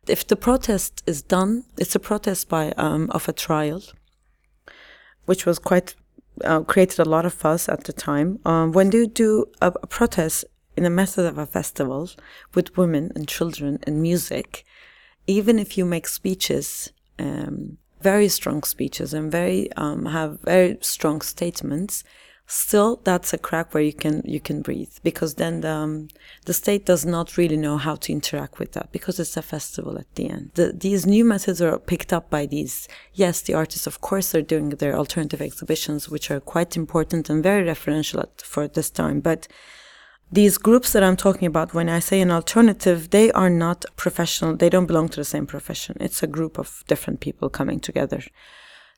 if 0.08 0.28
the 0.28 0.36
protest 0.36 1.02
is 1.08 1.22
done, 1.22 1.64
it's 1.78 1.96
a 1.96 2.00
protest 2.00 2.50
by 2.50 2.74
um, 2.74 3.10
of 3.12 3.30
a 3.30 3.34
trial, 3.34 3.82
which 5.26 5.46
was 5.46 5.58
quite 5.58 5.96
uh, 6.44 6.62
created 6.62 7.00
a 7.00 7.10
lot 7.10 7.26
of 7.26 7.34
fuss 7.34 7.70
at 7.70 7.84
the 7.86 7.94
time. 7.94 8.40
Um, 8.46 8.72
when 8.72 8.92
you 8.92 9.08
do 9.08 9.46
a, 9.62 9.68
a, 9.82 9.88
protest 9.88 10.46
in 10.76 10.84
the 10.84 10.90
method 10.90 11.26
of 11.26 11.38
a 11.38 11.46
festival 11.46 12.10
with 12.54 12.78
women 12.78 13.12
and 13.16 13.28
children 13.28 13.80
and 13.84 14.02
music, 14.02 14.66
even 15.28 15.60
if 15.60 15.78
you 15.78 15.86
make 15.86 16.08
speeches, 16.08 16.92
um, 17.20 17.78
very 18.02 18.28
strong 18.28 18.64
speeches 18.64 19.14
and 19.14 19.32
very 19.32 19.72
um, 19.74 20.06
have 20.06 20.40
very 20.42 20.78
strong 20.82 21.22
statements, 21.22 22.04
still 22.52 23.00
that's 23.06 23.32
a 23.32 23.38
crack 23.38 23.74
where 23.74 23.82
you 23.82 23.94
can 23.94 24.22
you 24.26 24.40
can 24.42 24.62
breathe 24.62 24.96
because 25.04 25.36
then 25.36 25.62
the, 25.62 25.70
um, 25.70 26.10
the 26.46 26.54
state 26.54 26.86
does 26.86 27.06
not 27.06 27.38
really 27.38 27.56
know 27.56 27.78
how 27.78 27.96
to 27.96 28.12
interact 28.12 28.60
with 28.60 28.74
that 28.74 28.92
because 28.92 29.20
it's 29.22 29.38
a 29.38 29.42
festival 29.42 29.98
at 29.98 30.14
the 30.16 30.30
end. 30.30 30.52
The, 30.56 30.74
these 30.74 31.06
new 31.06 31.24
methods 31.24 31.62
are 31.62 31.80
picked 31.80 32.12
up 32.12 32.30
by 32.30 32.46
these. 32.46 32.90
Yes, 33.14 33.42
the 33.42 33.54
artists, 33.54 33.88
of 33.88 34.02
course, 34.02 34.36
are 34.36 34.42
doing 34.42 34.70
their 34.70 34.98
alternative 34.98 35.42
exhibitions, 35.42 36.10
which 36.10 36.30
are 36.30 36.42
quite 36.42 36.76
important 36.76 37.30
and 37.30 37.42
very 37.42 37.66
referential 37.66 38.20
at, 38.20 38.42
for 38.42 38.68
this 38.68 38.90
time, 38.90 39.22
but 39.22 39.48
these 40.34 40.58
groups 40.58 40.94
that 40.94 41.04
I'm 41.04 41.18
talking 41.18 41.46
about, 41.46 41.74
when 41.74 41.90
I 41.90 42.00
say 42.00 42.22
an 42.22 42.32
alternative, 42.32 43.10
they 43.10 43.32
are 43.34 43.50
not 43.50 43.84
professional. 43.98 44.56
They 44.56 44.70
don't 44.70 44.86
belong 44.86 45.10
to 45.10 45.18
the 45.18 45.26
same 45.26 45.46
profession. 45.46 45.98
It's 46.00 46.24
a 46.24 46.28
group 46.28 46.58
of 46.58 46.86
different 46.88 47.20
people 47.20 47.50
coming 47.50 47.82
together. 47.82 48.22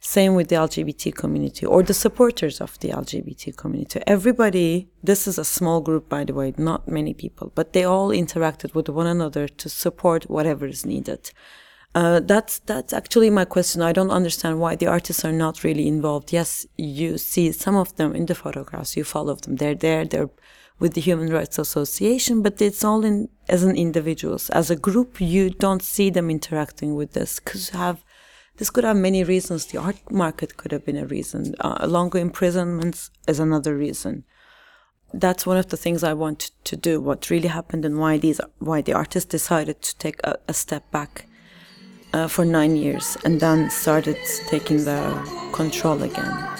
Same 0.06 0.36
with 0.36 0.50
the 0.50 0.56
LGBT 0.58 1.16
community 1.16 1.66
or 1.66 1.82
the 1.82 1.94
supporters 1.94 2.60
of 2.60 2.78
the 2.80 2.90
LGBT 2.90 3.56
community. 3.56 4.02
Everybody, 4.06 4.90
this 5.02 5.28
is 5.28 5.38
a 5.38 5.46
small 5.46 5.80
group, 5.80 6.10
by 6.10 6.26
the 6.26 6.34
way, 6.34 6.54
not 6.58 6.90
many 6.90 7.14
people, 7.14 7.54
but 7.56 7.72
they 7.72 7.86
all 7.86 8.10
interacted 8.10 8.76
with 8.76 8.90
one 8.90 9.08
another 9.08 9.48
to 9.48 9.70
support 9.70 10.30
whatever 10.30 10.68
is 10.68 10.86
needed. 10.86 11.32
Uh, 11.96 12.20
that's 12.20 12.60
that's 12.60 12.92
actually 12.92 13.30
my 13.30 13.46
question. 13.46 13.82
I 13.82 13.94
don't 13.94 14.12
understand 14.12 14.60
why 14.60 14.76
the 14.76 14.88
artists 14.88 15.24
are 15.24 15.32
not 15.32 15.64
really 15.64 15.88
involved. 15.88 16.34
Yes, 16.34 16.66
you 16.76 17.18
see 17.18 17.54
some 17.54 17.78
of 17.78 17.96
them 17.96 18.14
in 18.14 18.26
the 18.26 18.36
photographs. 18.36 18.98
You 18.98 19.06
follow 19.06 19.36
them. 19.36 19.56
They're 19.56 19.74
there. 19.76 20.04
They're 20.04 20.32
with 20.80 20.96
the 20.96 21.02
Human 21.02 21.32
Rights 21.32 21.58
Association, 21.60 22.42
but 22.42 22.62
it's 22.62 22.84
all 22.84 23.06
in 23.06 23.30
as 23.48 23.64
an 23.64 23.78
individuals. 23.78 24.50
As 24.50 24.70
a 24.70 24.76
group, 24.76 25.22
you 25.22 25.50
don't 25.50 25.82
see 25.82 26.10
them 26.10 26.30
interacting 26.30 26.96
with 26.96 27.14
this 27.14 27.40
because 27.40 27.72
you 27.72 27.80
have 27.80 28.03
this 28.58 28.70
could 28.70 28.84
have 28.84 28.98
many 28.98 29.24
reasons. 29.24 29.66
The 29.66 29.80
art 29.80 30.12
market 30.12 30.58
could 30.58 30.72
have 30.72 30.86
been 30.86 30.98
a 30.98 31.06
reason. 31.06 31.56
Uh, 31.60 31.86
longer 31.88 32.20
imprisonments 32.20 33.10
is 33.28 33.40
another 33.40 33.76
reason. 33.76 34.24
That's 35.14 35.46
one 35.46 35.58
of 35.58 35.70
the 35.70 35.78
things 35.78 36.04
I 36.04 36.14
want 36.14 36.52
to 36.64 36.76
do. 36.76 37.00
What 37.00 37.30
really 37.30 37.48
happened 37.48 37.86
and 37.86 38.00
why 38.00 38.18
these 38.18 38.42
why 38.60 38.82
the 38.82 38.94
artists 38.94 39.30
decided 39.30 39.82
to 39.82 39.98
take 39.98 40.20
a, 40.24 40.38
a 40.48 40.54
step 40.54 40.90
back 40.92 41.28
uh, 42.14 42.28
for 42.28 42.46
nine 42.46 42.76
years 42.76 43.18
and 43.24 43.40
then 43.40 43.70
started 43.70 44.18
taking 44.48 44.86
the 44.86 45.50
control 45.52 46.02
again. 46.02 46.53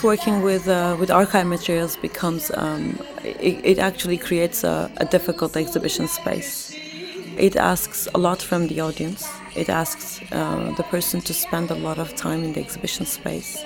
Course, 0.00 0.18
working 0.18 0.42
with 0.42 0.68
uh, 0.68 0.96
with 0.98 1.10
archive 1.10 1.46
materials 1.46 1.96
becomes 1.96 2.50
um, 2.54 2.98
it, 3.24 3.60
it, 3.64 3.78
actually 3.78 4.18
creates 4.18 4.64
a, 4.64 4.90
a 4.96 5.04
difficult 5.04 5.56
exhibition 5.56 6.08
space. 6.08 6.74
It 7.38 7.56
asks 7.56 8.08
a 8.14 8.18
lot 8.18 8.42
from 8.42 8.68
the 8.68 8.80
audience. 8.80 9.28
It 9.54 9.68
asks 9.68 10.20
uh, 10.32 10.74
the 10.76 10.82
person 10.84 11.20
to 11.20 11.34
spend 11.34 11.70
a 11.70 11.74
lot 11.74 11.98
of 11.98 12.14
time 12.14 12.44
in 12.44 12.52
the 12.52 12.60
exhibition 12.60 13.06
space, 13.06 13.64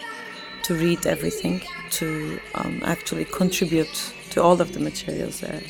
to 0.64 0.75
read 0.75 1.06
everything, 1.06 1.62
to 1.99 2.38
um, 2.54 2.82
actually 2.84 3.25
contribute 3.25 4.12
to 4.30 4.42
all 4.42 4.60
of 4.60 4.72
the 4.72 4.80
materials 4.80 5.40
there. 5.40 5.62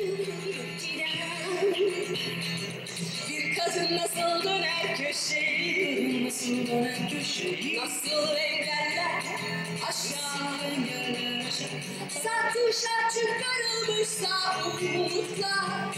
Satisha 12.23 13.11
çıkarılmış 13.15 14.09
sarhoşlukla 14.09 15.90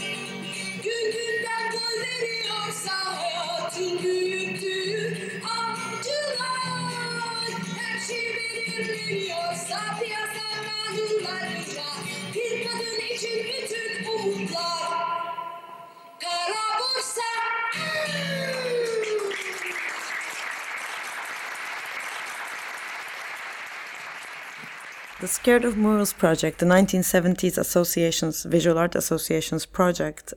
The 25.23 25.29
Scared 25.29 25.63
of 25.63 25.77
Murals 25.77 26.11
project, 26.11 26.59
the 26.59 26.65
1970s 26.65 27.57
Association's 27.57 28.43
Visual 28.43 28.77
Art 28.77 28.93
Association's 28.93 29.65
project, 29.65 30.33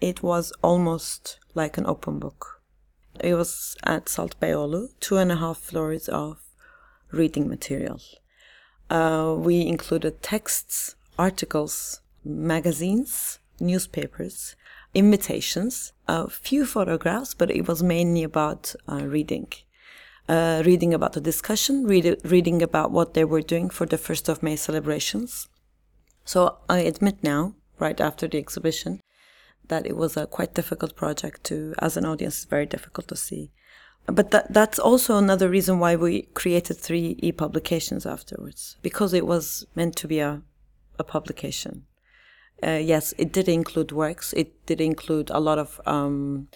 it 0.00 0.24
was 0.24 0.52
almost 0.60 1.38
like 1.54 1.78
an 1.78 1.86
open 1.86 2.18
book. 2.18 2.60
It 3.20 3.34
was 3.34 3.76
at 3.84 4.08
Salt 4.08 4.34
Beyoğlu, 4.40 4.88
two 4.98 5.18
and 5.18 5.30
a 5.30 5.36
half 5.36 5.58
floors 5.58 6.08
of 6.08 6.40
reading 7.12 7.48
material. 7.48 8.00
Uh, 8.90 9.36
we 9.38 9.64
included 9.64 10.20
texts 10.20 10.96
articles, 11.16 12.00
magazines, 12.24 13.38
newspapers, 13.60 14.56
invitations, 14.94 15.92
a 16.08 16.28
few 16.28 16.66
photographs, 16.66 17.34
but 17.34 17.52
it 17.52 17.68
was 17.68 17.84
mainly 17.84 18.24
about 18.24 18.74
uh, 18.88 19.06
reading. 19.06 19.46
Uh, 20.26 20.62
reading 20.64 20.94
about 20.94 21.12
the 21.12 21.20
discussion, 21.20 21.84
read, 21.84 22.16
reading 22.24 22.62
about 22.62 22.90
what 22.90 23.12
they 23.12 23.24
were 23.24 23.42
doing 23.42 23.68
for 23.68 23.84
the 23.84 23.98
1st 23.98 24.30
of 24.30 24.42
May 24.42 24.56
celebrations. 24.56 25.48
So 26.24 26.56
I 26.66 26.78
admit 26.78 27.22
now, 27.22 27.54
right 27.78 28.00
after 28.00 28.26
the 28.26 28.38
exhibition, 28.38 29.00
that 29.68 29.86
it 29.86 29.98
was 29.98 30.16
a 30.16 30.26
quite 30.26 30.54
difficult 30.54 30.96
project 30.96 31.44
to, 31.44 31.74
as 31.78 31.98
an 31.98 32.06
audience, 32.06 32.36
it's 32.36 32.44
very 32.46 32.64
difficult 32.64 33.08
to 33.08 33.16
see. 33.16 33.50
But 34.06 34.30
that, 34.30 34.52
that's 34.52 34.78
also 34.78 35.18
another 35.18 35.50
reason 35.50 35.78
why 35.78 35.96
we 35.96 36.22
created 36.34 36.78
three 36.78 37.16
e-publications 37.18 38.06
afterwards, 38.06 38.76
because 38.80 39.12
it 39.12 39.26
was 39.26 39.66
meant 39.74 39.94
to 39.96 40.08
be 40.08 40.20
a, 40.20 40.40
a 40.98 41.04
publication. 41.04 41.84
Uh, 42.62 42.80
yes, 42.82 43.12
it 43.18 43.32
did 43.32 43.48
include 43.48 43.92
works. 43.92 44.32
It 44.32 44.64
did 44.64 44.80
include 44.80 45.28
a 45.30 45.40
lot 45.40 45.58
of 45.58 45.80
um, 45.84 46.48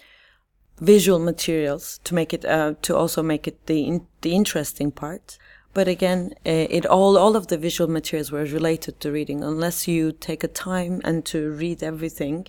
visual 0.79 1.19
materials 1.19 1.99
to 2.03 2.15
make 2.15 2.33
it 2.33 2.45
uh, 2.45 2.73
to 2.81 2.95
also 2.95 3.21
make 3.23 3.47
it 3.47 3.65
the 3.65 3.81
in, 3.81 4.07
the 4.21 4.33
interesting 4.33 4.91
part. 4.91 5.37
But 5.73 5.87
again, 5.87 6.33
uh, 6.45 6.67
it 6.77 6.85
all 6.85 7.17
all 7.17 7.35
of 7.35 7.47
the 7.47 7.57
visual 7.57 7.89
materials 7.89 8.31
were 8.31 8.45
related 8.45 8.99
to 9.01 9.11
reading. 9.11 9.43
Unless 9.43 9.87
you 9.87 10.11
take 10.11 10.43
a 10.43 10.47
time 10.47 11.01
and 11.03 11.25
to 11.25 11.51
read 11.51 11.83
everything, 11.83 12.47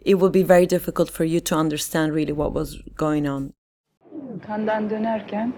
it 0.00 0.16
will 0.16 0.30
be 0.30 0.42
very 0.42 0.66
difficult 0.66 1.10
for 1.10 1.24
you 1.24 1.40
to 1.40 1.54
understand 1.56 2.14
really 2.14 2.32
what 2.32 2.52
was 2.52 2.80
going 2.96 3.26
on. 3.26 3.52
Kandan 4.46 4.88
dönerken 4.88 5.52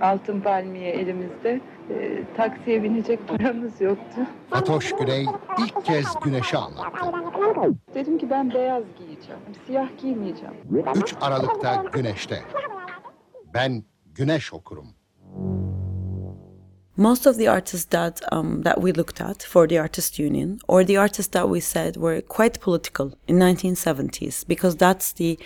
altın 0.00 0.40
palmiye 0.40 0.90
elimizde 0.90 1.60
e, 1.90 2.22
taksiye 2.36 2.82
binecek 2.82 3.28
paramız 3.28 3.80
yoktu. 3.80 4.20
Fatoş 4.50 4.92
Güney 4.92 5.26
ilk 5.58 5.84
kez 5.84 6.06
güneşi 6.24 6.56
anlattı. 6.56 7.06
Dedim 7.94 8.18
ki 8.18 8.30
ben 8.30 8.54
beyaz 8.54 8.84
giyeceğim, 8.98 9.40
siyah 9.66 9.88
giymeyeceğim. 10.02 10.54
3 10.94 11.14
Aralık'ta 11.20 11.84
Güneş'te. 11.92 12.42
Ben 13.54 13.84
güneş 14.14 14.52
okurum. 14.52 14.86
most 17.00 17.26
of 17.26 17.38
the 17.38 17.48
artists 17.48 17.86
that 17.86 18.20
um, 18.30 18.62
that 18.62 18.82
we 18.82 18.92
looked 18.92 19.20
at 19.22 19.42
for 19.42 19.66
the 19.66 19.78
artist 19.78 20.18
union 20.18 20.60
or 20.68 20.84
the 20.84 20.98
artists 20.98 21.32
that 21.32 21.48
we 21.48 21.58
said 21.58 21.96
were 21.96 22.20
quite 22.20 22.60
political 22.60 23.12
in 23.26 23.38
1970s 23.38 24.46
because 24.46 24.76
that's 24.76 25.12
the 25.12 25.38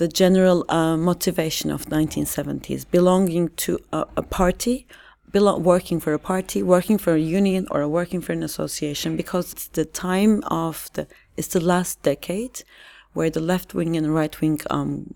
the 0.00 0.08
general 0.22 0.58
uh, 0.68 0.96
motivation 0.96 1.68
of 1.70 1.86
1970s 1.86 2.82
belonging 2.90 3.48
to 3.64 3.78
a, 3.92 4.00
a 4.16 4.22
party 4.22 4.86
working 5.72 6.00
for 6.00 6.12
a 6.12 6.18
party 6.18 6.60
working 6.76 6.98
for 6.98 7.12
a 7.14 7.26
union 7.40 7.62
or 7.70 7.86
working 7.86 8.20
for 8.20 8.32
an 8.32 8.42
association 8.42 9.16
because 9.16 9.52
it's 9.52 9.68
the 9.68 9.84
time 9.84 10.42
of 10.66 10.90
the 10.94 11.06
it's 11.36 11.52
the 11.56 11.64
last 11.72 12.02
decade 12.02 12.56
where 13.12 13.30
the 13.30 13.44
left 13.52 13.68
wing 13.76 13.96
and 13.96 14.12
right 14.12 14.40
wing 14.40 14.58
um, 14.70 15.14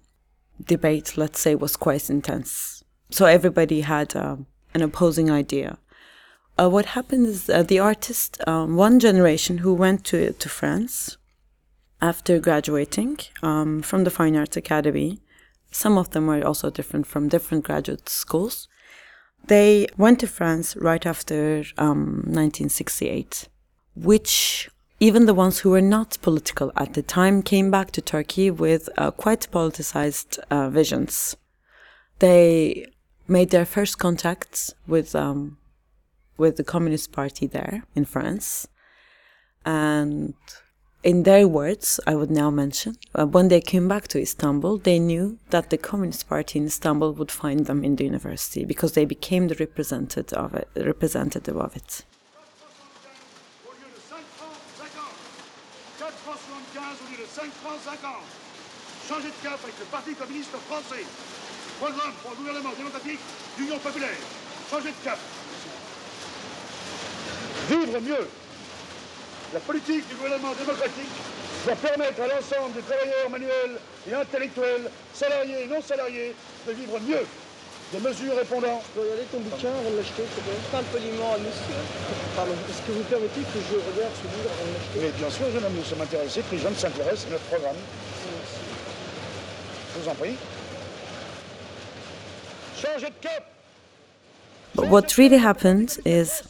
debate 0.75 1.09
let's 1.17 1.41
say 1.41 1.53
was 1.55 1.75
quite 1.77 2.09
intense 2.09 2.85
so 3.11 3.27
everybody 3.27 3.81
had 3.83 4.17
um, 4.17 4.47
an 4.75 4.83
opposing 4.83 5.31
idea. 5.31 5.79
Uh, 6.59 6.69
what 6.69 6.87
happened 6.87 7.27
is 7.27 7.49
uh, 7.49 7.63
the 7.63 7.79
artist, 7.79 8.39
um, 8.47 8.77
one 8.77 8.99
generation 9.01 9.59
who 9.59 9.73
went 9.73 10.05
to, 10.05 10.33
to 10.33 10.49
France 10.49 11.17
after 12.05 12.39
graduating 12.39 13.19
um, 13.43 13.81
from 13.81 14.05
the 14.05 14.11
Fine 14.11 14.37
Arts 14.37 14.59
Academy, 14.59 15.21
some 15.71 15.97
of 15.97 16.11
them 16.11 16.27
were 16.27 16.47
also 16.47 16.69
different 16.69 17.07
from 17.07 17.31
different 17.31 17.65
graduate 17.65 18.11
schools. 18.11 18.69
They 19.47 19.87
went 19.97 20.21
to 20.21 20.27
France 20.27 20.77
right 20.77 21.05
after 21.07 21.65
um, 21.79 22.23
1968, 22.27 23.49
which 23.97 24.69
even 25.01 25.25
the 25.25 25.33
ones 25.33 25.61
who 25.61 25.71
were 25.71 25.89
not 25.97 26.19
political 26.21 26.71
at 26.77 26.93
the 26.93 27.03
time 27.03 27.43
came 27.43 27.71
back 27.71 27.91
to 27.93 28.03
Turkey 28.03 28.51
with 28.51 28.91
uh, 28.99 29.11
quite 29.11 29.49
politicized 29.51 30.39
uh, 30.51 30.69
visions. 30.69 31.37
They 32.19 32.87
made 33.27 33.49
their 33.49 33.65
first 33.65 33.99
contacts 33.99 34.75
with 34.87 35.15
um, 35.15 35.57
with 36.37 36.57
the 36.57 36.65
Communist 36.65 37.13
Party 37.13 37.47
there 37.47 37.85
in 37.95 38.05
France, 38.05 38.69
and 39.65 40.35
in 41.05 41.25
their 41.25 41.47
words, 41.47 42.01
I 42.07 42.15
would 42.15 42.31
now 42.31 42.51
mention, 42.51 42.97
uh, 43.15 43.27
when 43.27 43.49
they 43.49 43.61
came 43.61 43.87
back 43.87 44.09
to 44.09 44.21
Istanbul, 44.21 44.79
they 44.79 44.99
knew 44.99 45.39
that 45.51 45.69
the 45.69 45.77
Communist 45.77 46.27
Party 46.29 46.59
in 46.59 46.65
Istanbul 46.65 47.13
would 47.13 47.31
find 47.31 47.67
them 47.67 47.85
in 47.85 47.97
the 47.97 48.05
university 48.05 48.65
because 48.65 48.93
they 48.93 49.05
became 49.05 49.49
the 49.49 49.55
representative 49.57 50.33
of 50.33 50.55
it. 50.55 50.69
Representative 50.75 51.57
of 51.57 51.77
it. 51.77 52.05
au 53.67 53.73
lieu 53.77 53.93
de 53.93 54.01
5 54.01 54.17
francs 54.39 54.57
50. 54.81 55.05
4 55.99 56.13
francs 56.25 56.41
75 56.73 56.97
au 57.05 57.11
lieu 57.13 57.19
de 57.21 57.29
5 57.29 57.53
francs 57.61 57.81
50. 57.85 58.13
Changez 59.07 59.29
de 59.29 59.43
cap 59.43 59.61
avec 59.63 59.79
le 59.79 59.85
Parti 59.93 60.15
communiste 60.15 60.57
français. 60.69 61.05
Programme 61.79 62.15
pour 62.23 62.31
le 62.31 62.37
gouvernement 62.39 62.73
démocratique 62.79 63.21
d'Union 63.59 63.79
populaire. 63.79 64.17
Changez 64.71 64.89
de 64.89 65.05
cap. 65.05 65.19
Vivre 67.69 68.01
mieux. 68.01 68.44
La 69.55 69.61
politique 69.61 70.03
du 70.09 70.17
gouvernement 70.17 70.53
démocratique 70.59 71.15
doit 71.65 71.77
permettre 71.77 72.21
à 72.21 72.27
l'ensemble 72.27 72.75
des 72.75 72.83
travailleurs 72.83 73.31
manuels 73.31 73.79
et 74.11 74.13
intellectuels, 74.13 74.91
salariés 75.15 75.63
et 75.63 75.67
non 75.69 75.81
salariés, 75.81 76.35
de 76.67 76.73
vivre 76.73 76.99
mieux. 76.99 77.23
Des 77.93 78.01
mesures 78.01 78.35
répondant 78.35 78.83
Je 78.83 78.91
peux 78.99 79.07
regarder 79.07 79.23
ton 79.31 79.39
bouquin 79.39 79.71
avant 79.71 79.91
de 79.95 79.97
l'acheter, 80.03 80.27
s'il 80.27 80.43
te 80.43 80.49
plaît 80.49 80.59
Parle 80.73 80.85
poliment 80.91 81.35
à 81.35 81.39
monsieur. 81.39 81.79
Pardon, 82.35 82.51
est-ce 82.67 82.83
que 82.83 82.93
vous 82.99 83.05
permettez 83.07 83.47
que 83.47 83.61
je 83.71 83.77
regarde 83.79 84.15
ce 84.19 84.27
livre 84.27 84.51
avant 84.51 84.67
de 84.67 84.75
l'acheter? 84.75 84.99
Mais 84.99 85.13
bien 85.15 85.31
sûr, 85.31 85.47
jeune 85.55 85.65
homme, 85.65 85.79
nous 85.79 85.85
sommes 85.87 86.03
intéressés. 86.03 86.43
Jeune 86.51 86.75
s'intéresse, 86.75 87.21
c'est 87.23 87.31
notre 87.31 87.45
programme. 87.45 87.79
Je 89.95 90.01
vous 90.03 90.09
en 90.09 90.15
prie. 90.15 90.35
Changez 92.75 93.07
de 93.07 93.21
cap 93.23 93.47
But 94.75 94.89
what 94.89 95.17
really 95.17 95.39
happened 95.39 95.97
is 96.05 96.43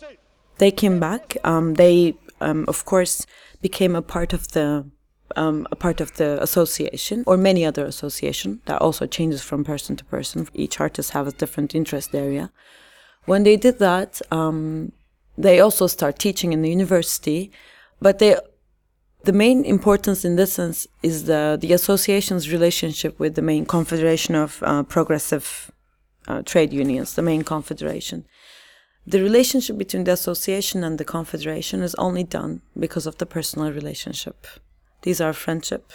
they 0.57 0.73
came 0.73 0.99
back. 0.99 1.37
Um, 1.45 1.75
they, 1.75 2.17
um, 2.45 2.65
of 2.69 2.85
course, 2.85 3.27
became 3.61 3.95
a 3.97 4.03
part 4.03 4.33
of 4.33 4.43
the 4.53 4.87
um, 5.37 5.67
a 5.73 5.77
part 5.77 6.01
of 6.01 6.15
the 6.15 6.41
association 6.43 7.25
or 7.27 7.37
many 7.37 7.65
other 7.65 7.85
association 7.87 8.61
that 8.67 8.81
also 8.81 9.07
changes 9.07 9.43
from 9.43 9.65
person 9.65 9.97
to 9.97 10.05
person. 10.05 10.47
Each 10.55 10.81
artist 10.81 11.11
has 11.11 11.27
a 11.27 11.33
different 11.33 11.75
interest 11.75 12.15
area. 12.15 12.53
When 13.25 13.43
they 13.43 13.57
did 13.57 13.79
that, 13.79 14.21
um, 14.31 14.93
they 15.37 15.59
also 15.61 15.87
start 15.87 16.19
teaching 16.19 16.53
in 16.53 16.63
the 16.63 16.71
university, 16.71 17.51
but 18.01 18.19
they 18.19 18.37
the 19.25 19.33
main 19.33 19.65
importance 19.65 20.25
in 20.25 20.37
this 20.37 20.53
sense 20.53 20.87
is 21.03 21.25
the 21.25 21.59
the 21.61 21.73
association's 21.73 22.53
relationship 22.53 23.19
with 23.19 23.35
the 23.35 23.43
main 23.43 23.65
confederation 23.65 24.35
of 24.35 24.63
uh, 24.63 24.83
progressive 24.83 25.71
uh, 26.29 26.43
trade 26.43 26.73
unions, 26.73 27.15
the 27.15 27.23
main 27.23 27.43
confederation. 27.43 28.27
The 29.07 29.23
relationship 29.23 29.77
between 29.77 30.05
the 30.05 30.13
association 30.13 30.83
and 30.83 30.99
the 30.99 31.05
confederation 31.05 31.83
is 31.83 31.95
only 31.97 32.25
done 32.25 32.63
because 32.79 33.07
of 33.07 33.19
the 33.19 33.27
personal 33.27 33.71
relationship. 33.71 34.47
These 35.03 35.21
are 35.21 35.33
friendship. 35.33 35.93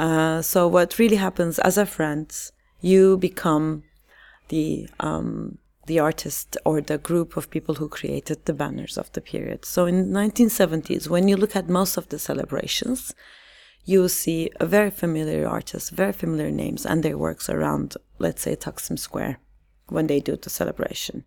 Uh, 0.00 0.42
so 0.42 0.66
what 0.66 0.98
really 0.98 1.16
happens 1.16 1.58
as 1.60 1.78
a 1.78 1.86
friend, 1.86 2.30
you 2.80 3.16
become 3.16 3.84
the 4.48 4.88
um, 5.00 5.58
the 5.86 5.98
artist 6.00 6.56
or 6.64 6.80
the 6.80 6.98
group 6.98 7.36
of 7.36 7.50
people 7.50 7.76
who 7.76 7.88
created 7.88 8.44
the 8.44 8.52
banners 8.52 8.98
of 8.98 9.10
the 9.12 9.20
period. 9.20 9.64
So 9.64 9.86
in 9.86 10.08
1970s, 10.08 11.08
when 11.08 11.28
you 11.28 11.36
look 11.36 11.54
at 11.54 11.68
most 11.68 11.96
of 11.96 12.08
the 12.08 12.18
celebrations, 12.18 13.14
you 13.84 14.00
will 14.00 14.08
see 14.08 14.50
a 14.58 14.66
very 14.66 14.90
familiar 14.90 15.46
artist, 15.46 15.92
very 15.92 16.12
familiar 16.12 16.50
names, 16.50 16.84
and 16.84 17.02
their 17.02 17.16
works 17.16 17.48
around, 17.48 17.96
let's 18.18 18.42
say, 18.42 18.56
Taksim 18.56 18.98
Square, 18.98 19.38
when 19.88 20.08
they 20.08 20.18
do 20.18 20.36
the 20.36 20.50
celebration, 20.50 21.24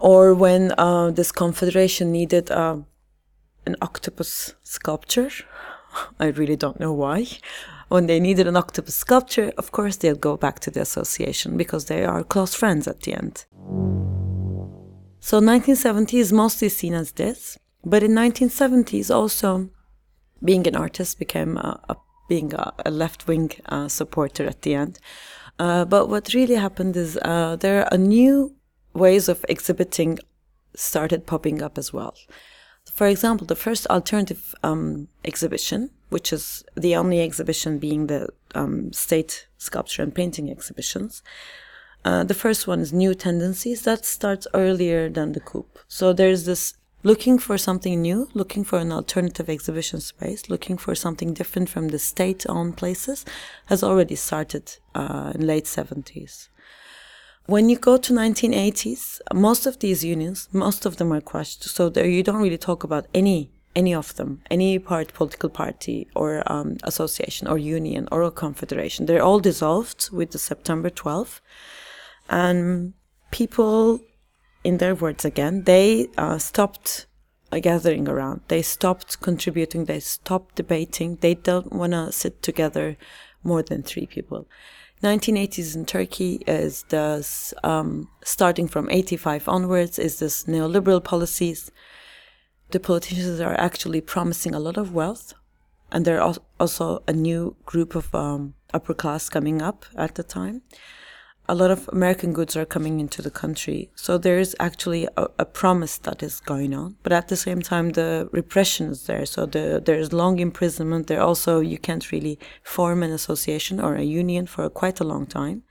or 0.00 0.34
when 0.34 0.72
uh, 0.78 1.10
this 1.10 1.32
confederation 1.32 2.12
needed 2.12 2.50
uh, 2.50 2.78
an 3.66 3.76
octopus 3.82 4.54
sculpture. 4.62 5.30
I 6.20 6.26
really 6.26 6.56
don't 6.56 6.80
know 6.80 6.92
why. 6.92 7.26
When 7.88 8.06
they 8.06 8.20
needed 8.20 8.46
an 8.46 8.56
octopus 8.56 8.94
sculpture, 8.94 9.52
of 9.56 9.72
course 9.72 9.96
they'll 9.96 10.14
go 10.14 10.36
back 10.36 10.60
to 10.60 10.70
the 10.70 10.82
association 10.82 11.56
because 11.56 11.86
they 11.86 12.04
are 12.04 12.22
close 12.22 12.54
friends 12.54 12.86
at 12.86 13.00
the 13.00 13.14
end. 13.14 13.46
So 15.20 15.38
1970 15.38 16.18
is 16.18 16.32
mostly 16.32 16.68
seen 16.68 16.94
as 16.94 17.12
this, 17.12 17.58
but 17.84 18.02
in 18.02 18.12
1970s 18.12 19.14
also 19.14 19.70
being 20.44 20.66
an 20.66 20.76
artist 20.76 21.18
became 21.18 21.56
a, 21.56 21.80
a 21.88 21.96
being 22.28 22.52
a, 22.54 22.72
a 22.84 22.90
left-wing 22.90 23.50
uh, 23.66 23.88
supporter 23.88 24.44
at 24.44 24.62
the 24.62 24.74
end. 24.74 24.98
Uh, 25.58 25.84
but 25.84 26.08
what 26.08 26.34
really 26.34 26.54
happened 26.54 26.96
is 26.96 27.18
uh, 27.22 27.56
there 27.56 27.82
are 27.82 27.88
a 27.90 27.98
new 27.98 28.54
ways 28.98 29.28
of 29.28 29.44
exhibiting 29.48 30.18
started 30.74 31.26
popping 31.26 31.62
up 31.62 31.78
as 31.78 31.92
well. 31.92 32.14
For 32.92 33.06
example, 33.06 33.46
the 33.46 33.56
first 33.56 33.86
alternative 33.88 34.54
um, 34.62 35.08
exhibition, 35.24 35.90
which 36.08 36.32
is 36.32 36.64
the 36.74 36.96
only 36.96 37.20
exhibition 37.20 37.78
being 37.78 38.06
the 38.06 38.28
um, 38.54 38.92
state 38.92 39.46
sculpture 39.58 40.02
and 40.02 40.14
painting 40.14 40.50
exhibitions, 40.50 41.22
uh, 42.04 42.24
the 42.24 42.34
first 42.34 42.66
one 42.66 42.80
is 42.80 42.92
New 42.92 43.14
Tendencies. 43.14 43.82
That 43.82 44.04
starts 44.04 44.46
earlier 44.54 45.08
than 45.08 45.32
the 45.32 45.40
coup. 45.40 45.66
So 45.88 46.12
there's 46.12 46.44
this 46.46 46.74
looking 47.02 47.38
for 47.38 47.58
something 47.58 48.00
new, 48.00 48.28
looking 48.34 48.64
for 48.64 48.78
an 48.78 48.92
alternative 48.92 49.48
exhibition 49.48 50.00
space, 50.00 50.48
looking 50.48 50.78
for 50.78 50.94
something 50.94 51.34
different 51.34 51.68
from 51.68 51.88
the 51.88 51.98
state-owned 51.98 52.76
places, 52.76 53.24
has 53.66 53.82
already 53.82 54.14
started 54.14 54.76
uh, 54.94 55.32
in 55.34 55.46
late 55.46 55.64
70s. 55.64 56.48
When 57.48 57.70
you 57.70 57.78
go 57.78 57.96
to 57.96 58.12
1980s, 58.12 59.20
most 59.32 59.64
of 59.64 59.78
these 59.78 60.04
unions, 60.04 60.50
most 60.52 60.84
of 60.84 60.98
them 60.98 61.10
are 61.14 61.22
crushed. 61.22 61.64
So 61.64 61.88
there, 61.88 62.06
you 62.06 62.22
don't 62.22 62.42
really 62.42 62.58
talk 62.58 62.84
about 62.84 63.06
any 63.14 63.50
any 63.74 63.94
of 63.94 64.14
them, 64.16 64.42
any 64.50 64.78
part, 64.78 65.14
political 65.14 65.48
party 65.48 66.08
or 66.14 66.42
um, 66.44 66.76
association 66.82 67.48
or 67.48 67.56
union 67.56 68.06
or 68.12 68.30
confederation. 68.30 69.06
They're 69.06 69.22
all 69.22 69.40
dissolved 69.40 70.10
with 70.10 70.32
the 70.32 70.38
September 70.38 70.90
12th. 70.90 71.40
And 72.28 72.92
people, 73.30 74.00
in 74.62 74.76
their 74.76 74.94
words 74.94 75.24
again, 75.24 75.62
they 75.62 76.08
uh, 76.18 76.36
stopped 76.36 77.06
uh, 77.50 77.60
gathering 77.60 78.08
around. 78.08 78.42
They 78.48 78.60
stopped 78.60 79.22
contributing. 79.22 79.86
They 79.86 80.00
stopped 80.00 80.56
debating. 80.56 81.16
They 81.16 81.34
don't 81.34 81.72
want 81.72 81.92
to 81.92 82.12
sit 82.12 82.42
together 82.42 82.98
more 83.42 83.62
than 83.62 83.82
three 83.82 84.06
people. 84.06 84.46
1980s 85.02 85.74
in 85.74 85.86
Turkey 85.86 86.42
is 86.46 86.84
this, 86.88 87.54
um, 87.62 88.08
starting 88.24 88.68
from 88.68 88.90
85 88.90 89.48
onwards, 89.48 89.98
is 89.98 90.18
this 90.18 90.44
neoliberal 90.44 91.02
policies 91.02 91.70
the 92.70 92.80
politicians 92.80 93.40
are 93.40 93.58
actually 93.58 94.00
promising 94.00 94.54
a 94.54 94.60
lot 94.60 94.76
of 94.76 94.92
wealth, 94.92 95.32
and 95.90 96.04
there 96.04 96.20
are 96.20 96.34
also 96.60 97.02
a 97.08 97.12
new 97.12 97.56
group 97.64 97.94
of 97.94 98.14
um, 98.14 98.54
upper 98.74 98.92
class 98.92 99.30
coming 99.30 99.62
up 99.62 99.86
at 99.96 100.16
the 100.16 100.22
time. 100.22 100.62
A 101.50 101.54
lot 101.54 101.70
of 101.70 101.88
American 101.92 102.34
goods 102.34 102.56
are 102.56 102.66
coming 102.66 103.00
into 103.00 103.22
the 103.22 103.30
country, 103.30 103.90
so 103.94 104.18
there 104.18 104.38
is 104.38 104.54
actually 104.60 105.08
a, 105.16 105.28
a 105.38 105.46
promise 105.46 105.96
that 105.98 106.22
is 106.22 106.40
going 106.40 106.74
on. 106.74 106.96
But 107.02 107.12
at 107.12 107.28
the 107.28 107.36
same 107.36 107.62
time, 107.62 107.90
the 107.90 108.28
repression 108.32 108.90
is 108.90 109.06
there. 109.06 109.24
So 109.24 109.46
the, 109.46 109.82
there 109.84 109.98
is 109.98 110.12
long 110.12 110.38
imprisonment. 110.40 111.06
There 111.06 111.22
also 111.22 111.60
you 111.60 111.78
can't 111.78 112.12
really 112.12 112.38
form 112.62 113.02
an 113.02 113.12
association 113.12 113.80
or 113.80 113.94
a 113.94 114.02
union 114.02 114.46
for 114.46 114.68
quite 114.68 115.00
a 115.00 115.04
long 115.04 115.26
time. 115.26 115.62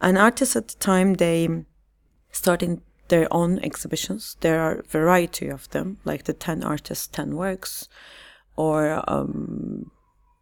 And 0.00 0.18
artists 0.18 0.56
at 0.56 0.68
the 0.68 0.76
time 0.76 1.14
they 1.14 1.48
starting 2.30 2.82
their 3.08 3.26
own 3.30 3.58
exhibitions. 3.60 4.36
There 4.40 4.60
are 4.60 4.84
variety 4.88 5.48
of 5.48 5.68
them, 5.70 5.98
like 6.04 6.24
the 6.24 6.32
10 6.32 6.62
artists, 6.62 7.06
10 7.06 7.36
works, 7.36 7.88
or 8.56 9.02
um, 9.10 9.90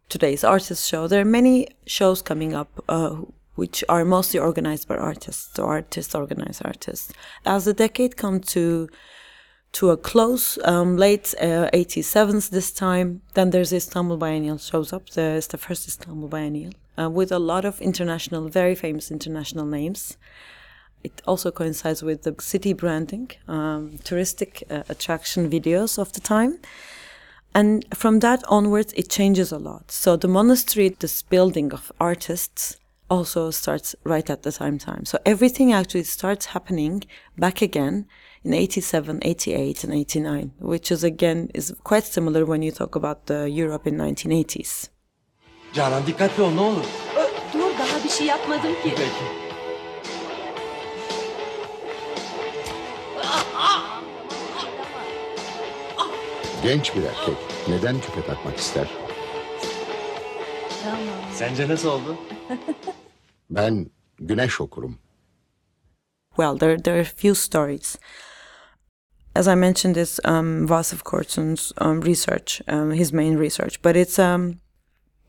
today's 0.09 0.43
artist 0.43 0.87
show. 0.87 1.07
There 1.07 1.21
are 1.21 1.25
many 1.25 1.67
shows 1.85 2.21
coming 2.21 2.53
up 2.53 2.83
uh, 2.89 3.21
which 3.57 3.83
are 3.89 4.05
mostly 4.05 4.39
organized 4.39 4.87
by 4.87 4.95
artists, 4.95 5.49
so 5.55 5.65
artists 5.65 6.15
organize 6.15 6.61
artists. 6.61 7.11
As 7.45 7.65
the 7.65 7.73
decade 7.73 8.15
comes 8.15 8.47
to 8.53 8.87
to 9.73 9.89
a 9.89 9.97
close, 9.97 10.57
um, 10.63 10.95
late 10.97 11.35
uh, 11.41 11.69
87s 11.73 12.49
this 12.49 12.71
time, 12.71 13.21
then 13.33 13.49
there's 13.49 13.73
Istanbul 13.73 14.17
Biennial 14.17 14.57
shows 14.57 14.93
up. 14.93 15.09
There's 15.09 15.47
the 15.47 15.57
first 15.57 15.87
Istanbul 15.87 16.29
Biennial 16.29 16.71
uh, 16.97 17.09
with 17.09 17.31
a 17.31 17.39
lot 17.39 17.65
of 17.65 17.81
international, 17.81 18.47
very 18.47 18.75
famous 18.75 19.11
international 19.11 19.65
names. 19.65 20.17
It 21.03 21.21
also 21.27 21.51
coincides 21.51 22.01
with 22.01 22.23
the 22.23 22.35
city 22.39 22.73
branding, 22.73 23.31
um, 23.47 23.99
touristic 24.03 24.63
uh, 24.71 24.83
attraction 24.89 25.49
videos 25.49 25.99
of 25.99 26.13
the 26.13 26.21
time. 26.21 26.59
And 27.53 27.85
from 27.93 28.19
that 28.19 28.43
onwards, 28.47 28.93
it 28.93 29.09
changes 29.09 29.51
a 29.51 29.59
lot. 29.59 29.91
So 29.91 30.15
the 30.15 30.27
monastery, 30.27 30.89
this 30.89 31.21
building 31.21 31.73
of 31.73 31.91
artists, 31.99 32.77
also 33.09 33.51
starts 33.51 33.95
right 34.03 34.29
at 34.29 34.43
the 34.43 34.51
same 34.51 34.77
time. 34.77 35.05
So 35.05 35.17
everything 35.25 35.73
actually 35.73 36.03
starts 36.03 36.47
happening 36.47 37.03
back 37.37 37.61
again 37.61 38.05
in 38.43 38.53
87, 38.53 39.19
88, 39.21 39.83
and 39.83 39.93
89, 39.93 40.51
which 40.59 40.91
is 40.91 41.03
again 41.03 41.49
is 41.53 41.73
quite 41.83 42.03
similar 42.03 42.45
when 42.45 42.61
you 42.61 42.71
talk 42.71 42.95
about 42.95 43.25
the 43.25 43.49
Europe 43.49 43.87
in 43.87 43.97
1980s. 43.97 44.89
Canan 45.73 46.05
dikkatli 46.07 46.43
ol 46.43 46.51
ne 46.51 46.61
olur. 46.61 46.85
Dur 47.53 47.71
daha 47.79 48.03
bir 48.03 48.09
şey 48.09 48.27
yapmadım 48.27 48.73
ki. 48.73 48.93
Peki. 48.95 49.47
Genç 56.63 56.95
bir 56.95 57.03
erkek 57.03 57.37
neden 57.67 57.99
küpe 58.01 58.25
takmak 58.25 58.57
ister? 58.57 59.06
Sence 61.33 61.67
nasıl 61.67 61.89
oldu? 61.89 62.17
Ben 63.49 63.91
güneş 64.19 64.61
okurum. 64.61 64.99
well, 66.37 66.55
there 66.55 66.77
there 66.77 66.97
are 66.97 67.01
a 67.01 67.05
few 67.05 67.35
stories. 67.35 67.97
As 69.35 69.47
I 69.47 69.55
mentioned, 69.55 69.97
it's 69.97 70.19
um, 70.25 70.67
Vasif 70.67 71.03
Kortun's 71.03 71.73
um, 71.77 72.01
research, 72.01 72.61
um, 72.67 72.91
his 72.91 73.13
main 73.13 73.37
research, 73.37 73.81
but 73.81 73.95
it's 73.95 74.19
um, 74.19 74.59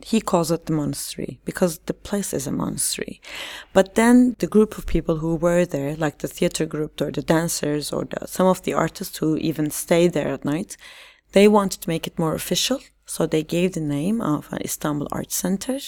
he 0.01 0.21
calls 0.21 0.51
it 0.51 0.67
the 0.67 0.73
monastery 0.73 1.41
because 1.45 1.79
the 1.87 1.95
place 1.95 2.33
is 2.33 2.47
a 2.47 2.53
monastery. 2.53 3.21
But 3.73 3.95
then 3.97 4.37
the 4.39 4.47
group 4.47 4.79
of 4.79 4.87
people 4.87 5.17
who 5.17 5.35
were 5.37 5.67
there, 5.67 5.97
like 5.97 6.19
the 6.19 6.29
theater 6.29 6.67
group 6.67 7.01
or 7.01 7.11
the 7.11 7.23
dancers 7.23 7.93
or 7.93 8.05
the, 8.05 8.27
some 8.27 8.47
of 8.47 8.63
the 8.63 8.75
artists 8.75 9.19
who 9.19 9.37
even 9.37 9.71
stayed 9.71 10.13
there 10.13 10.29
at 10.29 10.45
night, 10.45 10.77
they 11.33 11.49
wanted 11.49 11.83
to 11.83 11.89
make 11.89 12.07
it 12.07 12.19
more 12.19 12.35
official, 12.35 12.81
so 13.09 13.27
they 13.27 13.43
gave 13.43 13.73
the 13.73 13.81
name 13.81 14.21
of 14.21 14.49
Istanbul 14.53 15.09
Art 15.11 15.33
Center. 15.33 15.79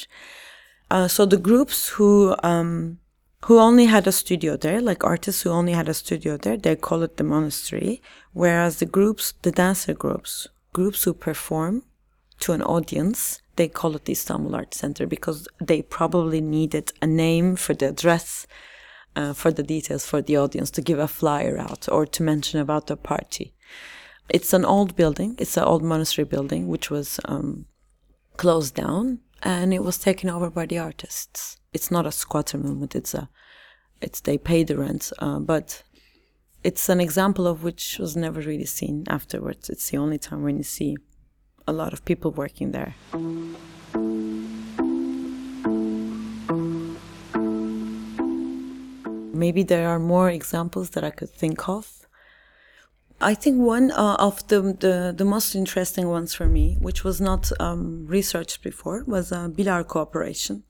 Uh, 0.90 1.06
so 1.06 1.26
the 1.26 1.37
groups 1.37 1.88
who 1.90 2.35
um, 2.42 2.98
who 3.44 3.59
only 3.59 3.87
had 3.87 4.06
a 4.06 4.12
studio 4.12 4.56
there, 4.56 4.80
like 4.80 5.04
artists 5.04 5.42
who 5.42 5.50
only 5.50 5.72
had 5.72 5.88
a 5.88 5.94
studio 5.94 6.37
there, 6.37 6.56
they 6.56 6.76
call 6.76 7.02
it 7.02 7.16
the 7.16 7.24
monastery. 7.24 8.02
Whereas 8.33 8.78
the 8.78 8.87
groups, 8.87 9.35
the 9.42 9.52
dancer 9.52 9.94
groups, 9.94 10.46
groups 10.72 11.04
who 11.04 11.14
perform 11.14 11.85
to 12.40 12.52
an 12.52 12.62
audience, 12.62 13.40
they 13.56 13.68
call 13.68 13.96
it 13.96 14.04
the 14.04 14.12
Istanbul 14.12 14.54
Art 14.54 14.74
Center 14.74 15.06
because 15.06 15.48
they 15.61 15.83
probably 15.83 16.40
needed 16.40 16.92
a 17.00 17.06
name 17.06 17.56
for 17.56 17.74
the 17.74 17.88
address, 17.88 18.46
uh, 19.16 19.33
for 19.33 19.50
the 19.50 19.62
details 19.62 20.06
for 20.06 20.22
the 20.22 20.37
audience 20.37 20.70
to 20.72 20.83
give 20.83 20.98
a 20.98 21.09
flyer 21.09 21.59
out 21.59 21.88
or 21.90 22.06
to 22.06 22.22
mention 22.22 22.61
about 22.61 22.87
the 22.87 22.96
party. 22.96 23.54
It's 24.33 24.53
an 24.53 24.64
old 24.64 24.95
building. 24.95 25.35
It's 25.38 25.57
an 25.57 25.64
old 25.64 25.83
monastery 25.83 26.25
building 26.25 26.69
which 26.69 26.88
was 26.88 27.19
um, 27.25 27.66
closed 28.37 28.77
down 28.77 29.19
and 29.43 29.75
it 29.75 29.83
was 29.83 29.99
taken 29.99 30.31
over 30.31 30.49
by 30.51 30.66
the 30.66 30.79
artists. 30.79 31.59
It's 31.73 31.90
not 31.90 32.07
a 32.07 32.12
squatter 32.12 32.57
movement. 32.57 32.95
It's 32.95 33.12
a, 33.12 33.29
it's 34.01 34.21
they 34.21 34.38
pay 34.38 34.62
the 34.62 34.79
rent, 34.79 35.12
uh, 35.19 35.40
but 35.40 35.83
it's 36.62 36.88
an 36.88 37.01
example 37.01 37.49
of 37.49 37.64
which 37.64 37.99
was 37.99 38.16
never 38.16 38.40
really 38.40 38.66
seen 38.66 39.05
afterwards. 39.09 39.69
It's 39.69 39.90
the 39.90 39.97
only 39.97 40.19
time 40.19 40.45
when 40.45 40.59
you 40.59 40.62
see 40.62 40.97
a 41.66 41.73
lot 41.73 41.93
of 41.93 42.05
people 42.05 42.31
working 42.31 42.71
there. 42.71 42.95
Maybe 49.35 49.64
there 49.64 49.88
are 49.88 49.99
more 49.99 50.31
examples 50.31 50.90
that 50.90 51.03
I 51.03 51.11
could 51.11 51.31
think 51.31 51.69
of. 51.69 52.00
I 53.22 53.35
think 53.35 53.59
one 53.59 53.90
uh, 53.90 54.16
of 54.18 54.46
the, 54.48 54.62
the, 54.62 55.14
the 55.16 55.26
most 55.26 55.54
interesting 55.54 56.09
ones 56.09 56.35
for 56.35 56.46
me, 56.46 56.78
which 56.80 57.04
was 57.04 57.20
not 57.20 57.50
um, 57.61 58.06
researched 58.06 58.62
before, 58.62 59.04
was 59.06 59.30
uh, 59.30 59.48
Bilar 59.48 59.87
Cooperation. 59.87 60.64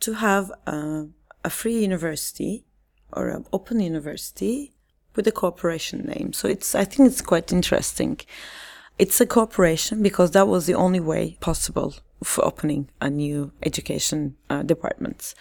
To 0.00 0.14
have 0.14 0.50
uh, 0.66 1.04
a 1.44 1.50
free 1.50 1.78
university 1.80 2.64
or 3.12 3.28
an 3.28 3.44
open 3.52 3.80
university 3.80 4.72
with 5.14 5.26
a 5.26 5.32
cooperation 5.32 6.04
name. 6.04 6.32
So 6.32 6.48
it's 6.48 6.74
I 6.74 6.84
think 6.84 7.08
it's 7.08 7.20
quite 7.20 7.52
interesting. 7.52 8.20
It's 8.98 9.20
a 9.20 9.26
cooperation 9.26 10.02
because 10.02 10.30
that 10.32 10.46
was 10.46 10.66
the 10.66 10.74
only 10.74 11.00
way 11.00 11.36
possible 11.40 11.94
for 12.22 12.44
opening 12.44 12.90
a 13.00 13.10
new 13.10 13.52
education 13.62 14.36
uh, 14.48 14.62
department. 14.62 15.34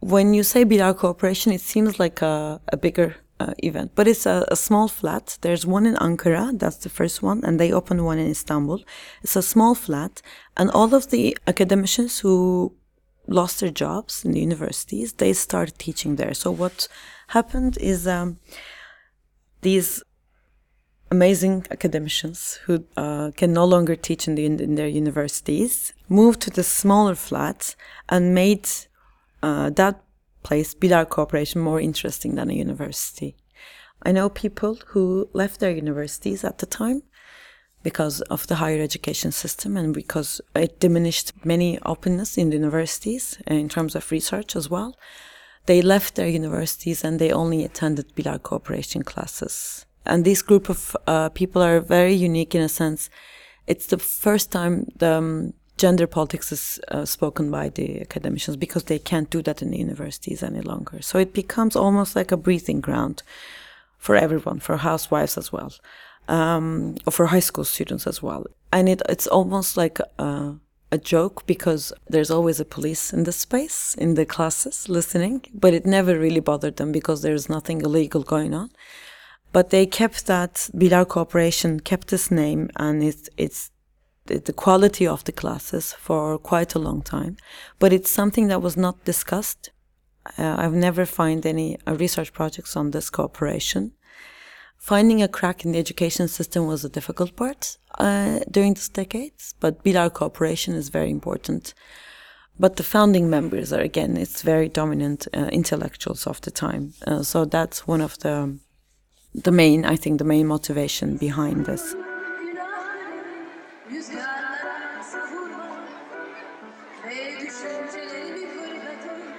When 0.00 0.34
you 0.34 0.42
say 0.42 0.64
Bilar 0.64 0.96
Cooperation, 0.96 1.52
it 1.52 1.60
seems 1.60 1.98
like 1.98 2.20
a, 2.20 2.60
a 2.68 2.76
bigger 2.76 3.16
uh, 3.44 3.54
event, 3.58 3.92
but 3.94 4.06
it's 4.06 4.26
a, 4.26 4.46
a, 4.48 4.56
small 4.56 4.88
flat. 4.88 5.38
There's 5.40 5.66
one 5.66 5.86
in 5.86 5.96
Ankara, 5.96 6.58
that's 6.58 6.78
the 6.78 6.88
first 6.88 7.22
one, 7.22 7.44
and 7.44 7.58
they 7.58 7.72
opened 7.72 8.04
one 8.04 8.18
in 8.18 8.30
Istanbul. 8.30 8.80
It's 9.22 9.36
a 9.36 9.42
small 9.42 9.74
flat, 9.74 10.22
and 10.56 10.70
all 10.70 10.94
of 10.94 11.10
the 11.10 11.36
academicians 11.46 12.20
who 12.20 12.74
lost 13.26 13.60
their 13.60 13.70
jobs 13.70 14.24
in 14.24 14.32
the 14.32 14.40
universities, 14.40 15.14
they 15.14 15.32
started 15.32 15.78
teaching 15.78 16.16
there. 16.16 16.34
So 16.34 16.50
what 16.50 16.88
happened 17.28 17.78
is 17.80 18.06
um, 18.06 18.38
these 19.62 20.02
amazing 21.10 21.66
academicians 21.70 22.60
who 22.64 22.84
uh, 22.96 23.30
can 23.36 23.52
no 23.52 23.64
longer 23.64 23.96
teach 23.96 24.26
in, 24.28 24.34
the, 24.34 24.44
in 24.46 24.74
their 24.74 24.88
universities 24.88 25.92
moved 26.08 26.40
to 26.42 26.50
the 26.50 26.62
smaller 26.62 27.14
flats 27.14 27.76
and 28.08 28.34
made 28.34 28.68
uh, 29.42 29.70
that 29.70 30.03
place, 30.44 30.74
Bilar 30.74 31.08
Cooperation, 31.08 31.60
more 31.60 31.80
interesting 31.80 32.36
than 32.36 32.50
a 32.50 32.54
university. 32.54 33.34
I 34.02 34.12
know 34.12 34.28
people 34.28 34.78
who 34.88 35.28
left 35.32 35.58
their 35.58 35.72
universities 35.72 36.44
at 36.44 36.58
the 36.58 36.66
time 36.66 37.02
because 37.82 38.20
of 38.22 38.46
the 38.46 38.56
higher 38.56 38.80
education 38.80 39.32
system 39.32 39.76
and 39.76 39.92
because 39.92 40.40
it 40.54 40.78
diminished 40.80 41.32
many 41.44 41.78
openness 41.84 42.38
in 42.38 42.50
the 42.50 42.56
universities 42.56 43.38
in 43.46 43.68
terms 43.68 43.94
of 43.94 44.10
research 44.12 44.54
as 44.54 44.70
well. 44.70 44.96
They 45.66 45.82
left 45.82 46.14
their 46.14 46.28
universities 46.28 47.04
and 47.04 47.18
they 47.18 47.32
only 47.32 47.64
attended 47.64 48.14
Bilar 48.14 48.42
Cooperation 48.42 49.02
classes 49.02 49.86
And 50.06 50.24
this 50.24 50.42
group 50.42 50.68
of 50.68 50.96
uh, 51.06 51.30
people 51.30 51.62
are 51.62 51.80
very 51.80 52.14
unique 52.14 52.54
in 52.54 52.62
a 52.62 52.68
sense. 52.68 53.10
It's 53.66 53.86
the 53.86 53.98
first 53.98 54.52
time 54.52 54.86
the 54.96 55.14
um, 55.14 55.54
gender 55.76 56.06
politics 56.06 56.52
is 56.52 56.80
uh, 56.88 57.04
spoken 57.04 57.50
by 57.50 57.68
the 57.68 58.00
academicians 58.00 58.56
because 58.56 58.84
they 58.84 58.98
can't 58.98 59.30
do 59.30 59.42
that 59.42 59.62
in 59.62 59.70
the 59.70 59.78
universities 59.78 60.42
any 60.42 60.60
longer. 60.60 61.02
So 61.02 61.18
it 61.18 61.32
becomes 61.32 61.74
almost 61.76 62.14
like 62.14 62.30
a 62.30 62.36
breathing 62.36 62.80
ground 62.80 63.22
for 63.98 64.16
everyone, 64.16 64.60
for 64.60 64.76
housewives 64.76 65.36
as 65.36 65.52
well, 65.52 65.72
um, 66.28 66.96
or 67.06 67.10
for 67.10 67.26
high 67.26 67.40
school 67.40 67.64
students 67.64 68.06
as 68.06 68.22
well. 68.22 68.46
And 68.72 68.88
it, 68.88 69.02
it's 69.08 69.26
almost 69.26 69.76
like 69.76 69.98
a, 70.18 70.54
a 70.92 70.98
joke 70.98 71.46
because 71.46 71.92
there's 72.08 72.30
always 72.30 72.60
a 72.60 72.64
police 72.64 73.12
in 73.12 73.24
the 73.24 73.32
space, 73.32 73.94
in 73.96 74.14
the 74.14 74.26
classes, 74.26 74.88
listening, 74.88 75.44
but 75.52 75.74
it 75.74 75.86
never 75.86 76.18
really 76.18 76.40
bothered 76.40 76.76
them 76.76 76.92
because 76.92 77.22
there's 77.22 77.48
nothing 77.48 77.80
illegal 77.80 78.22
going 78.22 78.54
on. 78.54 78.70
But 79.52 79.70
they 79.70 79.86
kept 79.86 80.26
that, 80.26 80.68
Bilar 80.74 81.06
Cooperation 81.06 81.80
kept 81.80 82.08
this 82.08 82.30
name 82.30 82.70
and 82.76 83.02
it's, 83.02 83.28
it's 83.36 83.70
the, 84.26 84.52
quality 84.52 85.06
of 85.06 85.24
the 85.24 85.32
classes 85.32 85.92
for 85.92 86.38
quite 86.38 86.74
a 86.74 86.78
long 86.78 87.02
time. 87.02 87.36
But 87.78 87.92
it's 87.92 88.10
something 88.10 88.48
that 88.48 88.62
was 88.62 88.76
not 88.76 89.04
discussed. 89.04 89.70
Uh, 90.38 90.56
I've 90.58 90.72
never 90.72 91.04
found 91.04 91.44
any 91.44 91.78
uh, 91.86 91.94
research 91.94 92.32
projects 92.32 92.76
on 92.76 92.90
this 92.90 93.10
cooperation. 93.10 93.92
Finding 94.78 95.22
a 95.22 95.28
crack 95.28 95.64
in 95.64 95.72
the 95.72 95.78
education 95.78 96.28
system 96.28 96.66
was 96.66 96.84
a 96.84 96.88
difficult 96.88 97.36
part 97.36 97.78
uh, 97.98 98.40
during 98.50 98.74
these 98.74 98.88
decades, 98.88 99.54
but 99.60 99.82
Bilar 99.82 100.12
cooperation 100.12 100.74
is 100.74 100.88
very 100.88 101.10
important. 101.10 101.74
But 102.58 102.76
the 102.76 102.82
founding 102.82 103.28
members 103.28 103.72
are 103.72 103.80
again, 103.80 104.16
it's 104.16 104.42
very 104.42 104.68
dominant 104.68 105.26
uh, 105.34 105.48
intellectuals 105.52 106.26
of 106.26 106.40
the 106.42 106.50
time. 106.50 106.94
Uh, 107.06 107.22
so 107.22 107.44
that's 107.44 107.86
one 107.86 108.00
of 108.00 108.18
the 108.20 108.58
the 109.34 109.50
main, 109.50 109.84
I 109.84 109.96
think, 109.96 110.18
the 110.18 110.24
main 110.24 110.46
motivation 110.46 111.16
behind 111.16 111.66
this. 111.66 111.96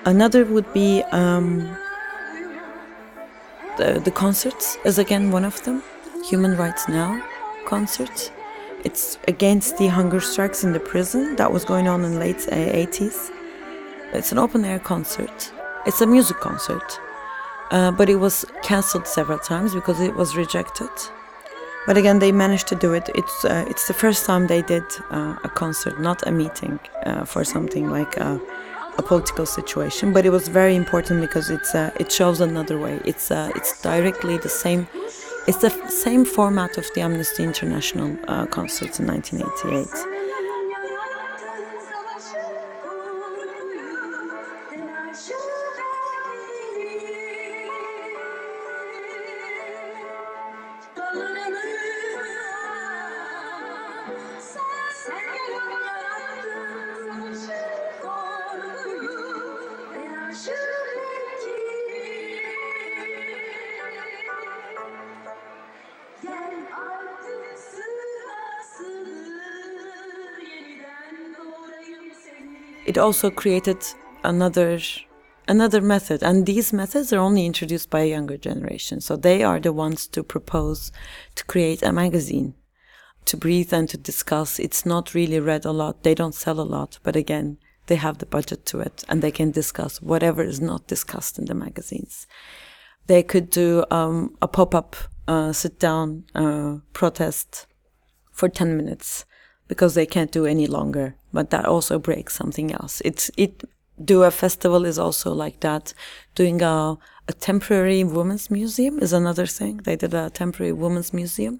Another 0.06 0.46
would 0.46 0.72
be 0.74 1.02
um, 1.12 1.62
the, 3.78 4.00
the 4.04 4.12
concerts, 4.12 4.78
is 4.86 5.00
again 5.00 5.32
one 5.32 5.46
of 5.46 5.63
them. 5.63 5.84
Human 6.30 6.56
Rights 6.56 6.88
Now 6.88 7.22
concert. 7.65 8.32
It's 8.84 9.18
against 9.28 9.78
the 9.78 9.88
hunger 9.88 10.22
strikes 10.22 10.63
in 10.63 10.72
the 10.74 10.80
prison 10.80 11.36
that 11.38 11.52
was 11.52 11.65
going 11.65 11.88
on 11.88 12.06
in 12.06 12.20
late 12.20 12.38
80s. 12.38 13.32
It's 14.13 14.32
an 14.32 14.38
open 14.38 14.63
air 14.63 14.80
concert. 14.80 15.52
It's 15.86 16.02
a 16.02 16.08
music 16.08 16.38
concert. 16.38 17.00
Uh, 17.72 17.91
but 17.91 18.10
it 18.10 18.15
was 18.15 18.46
cancelled 18.62 19.08
several 19.08 19.39
times 19.39 19.74
because 19.74 20.00
it 20.00 20.15
was 20.15 20.38
rejected. 20.38 20.89
But 21.88 21.98
again, 21.98 22.20
they 22.20 22.32
managed 22.32 22.68
to 22.68 22.76
do 22.76 22.94
it. 22.94 23.10
It's 23.15 23.46
uh, 23.46 23.65
it's 23.68 23.88
the 23.88 23.94
first 23.94 24.26
time 24.26 24.48
they 24.48 24.62
did 24.62 24.84
uh, 25.12 25.36
a 25.44 25.50
concert, 25.50 26.00
not 26.00 26.26
a 26.28 26.32
meeting, 26.32 26.80
uh, 27.06 27.26
for 27.26 27.44
something 27.44 27.89
like 27.89 28.18
a, 28.18 28.39
a, 28.97 29.03
political 29.03 29.45
situation. 29.45 30.13
But 30.13 30.25
it 30.25 30.31
was 30.31 30.47
very 30.47 30.75
important 30.75 31.21
because 31.21 31.49
it's 31.49 31.75
uh, 31.75 31.91
it 31.99 32.12
shows 32.12 32.41
another 32.41 32.77
way. 32.77 32.99
It's 33.05 33.31
uh, 33.31 33.51
it's 33.55 33.81
directly 33.81 34.38
the 34.38 34.49
same. 34.49 34.88
It's 35.47 35.58
the 35.58 35.69
same 35.89 36.25
format 36.25 36.77
of 36.77 36.86
the 36.95 37.01
Amnesty 37.01 37.43
International 37.43 38.15
concerts 38.47 38.99
in 38.99 39.08
1988. 39.08 40.14
It 72.86 72.98
also 72.98 73.30
created 73.30 73.84
another 74.24 74.80
another 75.48 75.82
method. 75.82 76.24
And 76.24 76.45
these 76.45 76.74
methods 76.74 77.13
are 77.13 77.19
only 77.19 77.45
introduced 77.45 77.89
by 77.89 78.02
a 78.02 78.10
younger 78.10 78.38
generation. 78.38 79.00
So 79.00 79.15
they 79.15 79.43
are 79.43 79.60
the 79.60 79.74
ones 79.74 80.08
to 80.08 80.24
propose 80.24 80.91
to 81.36 81.45
create 81.45 81.84
a 81.84 81.91
magazine 81.91 82.56
to 83.26 83.38
breathe 83.38 83.74
and 83.74 83.89
to 83.89 83.98
discuss. 83.98 84.60
It's 84.60 84.86
not 84.86 85.13
really 85.13 85.39
read 85.39 85.65
a 85.65 85.71
lot. 85.71 86.04
They 86.04 86.15
don't 86.15 86.36
sell 86.36 86.60
a 86.60 86.62
lot 86.62 87.00
but 87.04 87.15
again 87.15 87.58
they 87.88 87.95
have 87.95 88.17
the 88.17 88.26
budget 88.26 88.65
to 88.67 88.80
it 88.80 89.04
and 89.08 89.21
they 89.21 89.32
can 89.32 89.52
discuss 89.52 90.02
whatever 90.02 90.43
is 90.43 90.62
not 90.62 90.88
discussed 90.88 91.38
in 91.38 91.45
the 91.45 91.54
magazines. 91.54 92.28
They 93.08 93.21
could 93.21 93.50
do 93.52 93.86
um, 93.91 94.36
a 94.41 94.48
pop-up 94.48 94.95
uh, 95.28 95.54
sit 95.54 95.80
down 95.80 96.24
uh, 96.34 96.78
protest 96.93 97.67
for 98.32 98.50
10 98.50 98.76
minutes 98.76 99.26
because 99.67 99.93
they 99.93 100.06
can't 100.06 100.32
do 100.32 100.45
any 100.45 100.67
longer. 100.67 101.15
But 101.36 101.50
that 101.50 101.65
also 101.65 102.00
breaks 102.00 102.34
something 102.34 102.71
else. 102.80 103.02
It's 103.10 103.30
it 103.38 103.63
do 104.04 104.24
a 104.24 104.32
festival 104.32 104.86
is 104.86 104.98
also 104.98 105.34
like 105.43 105.60
that. 105.60 105.93
Doing 106.34 106.62
a 106.62 106.98
a 107.28 107.34
temporary 107.34 108.04
women's 108.04 108.50
museum 108.50 109.00
is 109.00 109.13
another 109.13 109.48
thing. 109.58 109.78
They 109.78 109.95
did 109.95 110.13
a 110.13 110.30
temporary 110.30 110.74
women's 110.74 111.12
museum, 111.13 111.60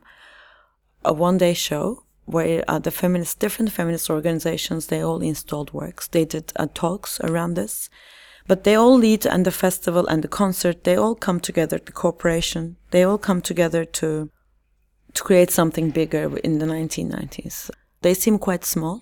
a 1.04 1.14
one 1.14 1.38
day 1.38 1.54
show 1.54 2.04
where 2.26 2.64
uh, 2.68 2.80
the 2.80 2.92
feminist 2.92 3.40
different 3.40 3.72
feminist 3.72 4.10
organizations 4.10 4.88
they 4.88 5.02
all 5.02 5.22
installed 5.22 5.74
works. 5.74 6.08
They 6.08 6.26
did 6.26 6.52
uh, 6.56 6.68
talks 6.74 7.20
around 7.20 7.56
this. 7.56 7.90
But 8.48 8.64
they 8.64 8.76
all 8.76 8.96
lead 8.96 9.26
and 9.26 9.46
the 9.46 9.52
festival 9.52 10.06
and 10.08 10.24
the 10.24 10.28
concert, 10.28 10.84
they 10.84 10.96
all 10.96 11.16
come 11.16 11.40
together, 11.40 11.80
the 11.84 11.92
corporation, 11.92 12.78
they 12.92 13.04
all 13.04 13.18
come 13.18 13.42
together 13.42 13.86
to 14.00 14.30
to 15.16 15.24
create 15.24 15.50
something 15.50 15.92
bigger 15.92 16.38
in 16.40 16.60
the 16.60 16.66
1990s. 16.66 17.72
They 18.02 18.14
seem 18.14 18.38
quite 18.38 18.66
small, 18.66 19.02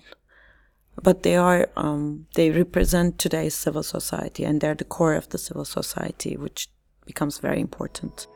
but 1.02 1.22
they 1.22 1.36
are 1.36 1.68
um, 1.76 2.26
they 2.34 2.50
represent 2.50 3.18
today's 3.18 3.54
civil 3.54 3.82
society, 3.82 4.44
and 4.44 4.60
they're 4.60 4.74
the 4.74 4.84
core 4.84 5.14
of 5.14 5.28
the 5.30 5.38
civil 5.38 5.64
society, 5.64 6.36
which 6.36 6.68
becomes 7.06 7.38
very 7.38 7.60
important. 7.60 8.26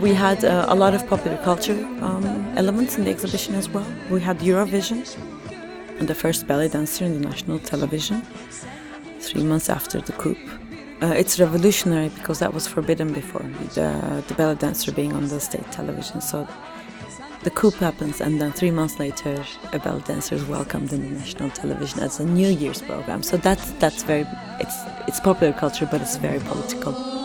We 0.00 0.14
had 0.14 0.44
uh, 0.44 0.64
a 0.68 0.74
lot 0.74 0.94
of 0.94 1.06
popular 1.06 1.36
culture 1.44 1.84
um, 2.00 2.24
elements 2.56 2.96
in 2.96 3.04
the 3.04 3.10
exhibition 3.10 3.54
as 3.54 3.68
well. 3.68 3.86
We 4.10 4.20
had 4.20 4.38
Eurovision 4.38 5.04
and 6.00 6.08
the 6.08 6.14
first 6.14 6.46
ballet 6.46 6.68
dancer 6.68 7.04
in 7.04 7.20
the 7.20 7.28
national 7.28 7.58
television 7.58 8.22
three 9.20 9.44
months 9.44 9.68
after 9.68 10.00
the 10.00 10.12
coup. 10.12 10.36
Uh, 11.02 11.14
it's 11.16 11.38
revolutionary 11.38 12.08
because 12.08 12.38
that 12.40 12.52
was 12.52 12.66
forbidden 12.66 13.12
before, 13.12 13.42
the, 13.74 14.24
the 14.28 14.34
ballet 14.34 14.54
dancer 14.54 14.90
being 14.92 15.12
on 15.12 15.28
the 15.28 15.38
state 15.38 15.70
television. 15.70 16.20
So 16.20 16.48
the 17.42 17.50
coup 17.50 17.70
happens, 17.70 18.20
and 18.20 18.40
then 18.40 18.52
three 18.52 18.70
months 18.70 18.98
later, 18.98 19.44
a 19.72 19.78
ballet 19.78 20.02
dancer 20.02 20.34
is 20.34 20.44
welcomed 20.44 20.92
in 20.92 21.02
the 21.02 21.20
national 21.20 21.50
television 21.50 22.00
as 22.00 22.18
a 22.18 22.24
New 22.24 22.48
Year's 22.48 22.82
program. 22.82 23.22
So 23.22 23.36
that's 23.36 23.70
that's 23.72 24.02
very 24.02 24.26
it's 24.58 24.76
it's 25.06 25.20
popular 25.20 25.52
culture, 25.52 25.86
but 25.90 26.00
it's 26.00 26.16
very 26.16 26.40
political. 26.40 27.19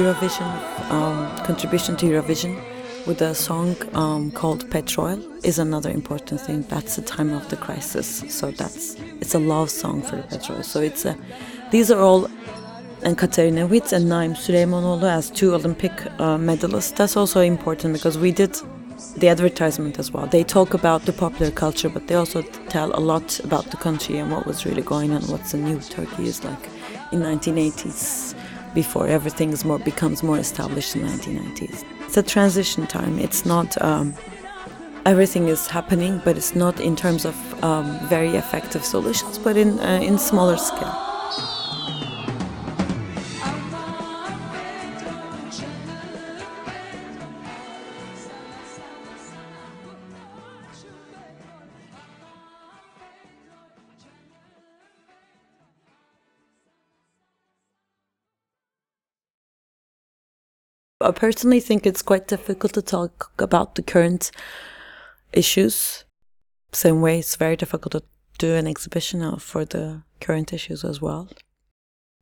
Eurovision, 0.00 0.90
um, 0.90 1.44
contribution 1.44 1.96
to 1.96 2.06
Eurovision. 2.06 2.60
with 3.06 3.22
a 3.22 3.34
song 3.34 3.76
um, 3.94 4.30
called 4.30 4.68
Petrol 4.70 5.18
is 5.44 5.58
another 5.58 5.90
important 5.90 6.40
thing. 6.40 6.62
That's 6.68 6.96
the 6.96 7.02
time 7.02 7.32
of 7.32 7.48
the 7.48 7.56
crisis, 7.56 8.24
so 8.28 8.50
that's 8.50 8.96
it's 9.20 9.34
a 9.34 9.38
love 9.38 9.70
song 9.70 10.02
for 10.02 10.22
petrol. 10.22 10.62
So 10.62 10.80
it's 10.80 11.04
a 11.04 11.16
these 11.70 11.90
are 11.90 12.00
all 12.00 12.28
and 13.02 13.16
Katarina 13.16 13.66
Witt 13.66 13.92
and 13.92 14.08
Naim 14.08 14.34
Süleymanoğlu 14.34 15.08
as 15.10 15.30
two 15.30 15.54
Olympic 15.54 15.92
uh, 16.18 16.36
medalists. 16.36 16.94
That's 16.94 17.16
also 17.16 17.40
important 17.40 17.94
because 17.94 18.18
we 18.18 18.32
did 18.32 18.54
the 19.16 19.28
advertisement 19.28 19.98
as 19.98 20.12
well. 20.12 20.26
They 20.26 20.44
talk 20.44 20.74
about 20.74 21.06
the 21.06 21.12
popular 21.12 21.50
culture, 21.50 21.88
but 21.88 22.06
they 22.06 22.14
also 22.14 22.42
tell 22.68 22.94
a 22.94 23.00
lot 23.00 23.40
about 23.40 23.70
the 23.70 23.78
country 23.78 24.18
and 24.18 24.30
what 24.30 24.46
was 24.46 24.66
really 24.66 24.82
going 24.82 25.12
on, 25.12 25.22
what 25.22 25.42
the 25.44 25.56
new 25.56 25.80
Turkey 25.80 26.26
is 26.28 26.44
like 26.44 26.68
in 27.12 27.20
1980s 27.20 28.34
before 28.74 29.06
everything 29.06 29.50
is 29.52 29.64
more 29.64 29.78
becomes 29.78 30.22
more 30.22 30.38
established 30.38 30.96
in 30.96 31.02
the 31.02 31.08
1990s. 31.08 31.84
It's 32.06 32.16
a 32.16 32.22
transition 32.22 32.86
time. 32.86 33.18
It's 33.18 33.44
not 33.44 33.80
um, 33.82 34.14
everything 35.06 35.48
is 35.48 35.66
happening, 35.66 36.20
but 36.24 36.36
it's 36.36 36.54
not 36.54 36.80
in 36.80 36.96
terms 36.96 37.24
of 37.24 37.64
um, 37.64 37.98
very 38.08 38.36
effective 38.36 38.84
solutions, 38.84 39.38
but 39.38 39.56
in 39.56 39.78
uh, 39.80 40.00
in 40.02 40.18
smaller 40.18 40.56
scale. 40.56 41.09
I 61.00 61.12
personally 61.12 61.60
think 61.60 61.86
it's 61.86 62.02
quite 62.02 62.28
difficult 62.28 62.74
to 62.74 62.82
talk 62.82 63.32
about 63.38 63.74
the 63.74 63.82
current 63.82 64.30
issues. 65.32 66.04
Same 66.72 67.00
way, 67.00 67.18
it's 67.20 67.36
very 67.36 67.56
difficult 67.56 67.92
to 67.92 68.02
do 68.38 68.54
an 68.54 68.66
exhibition 68.66 69.38
for 69.38 69.64
the 69.64 70.02
current 70.20 70.52
issues 70.52 70.84
as 70.84 71.00
well. 71.00 71.28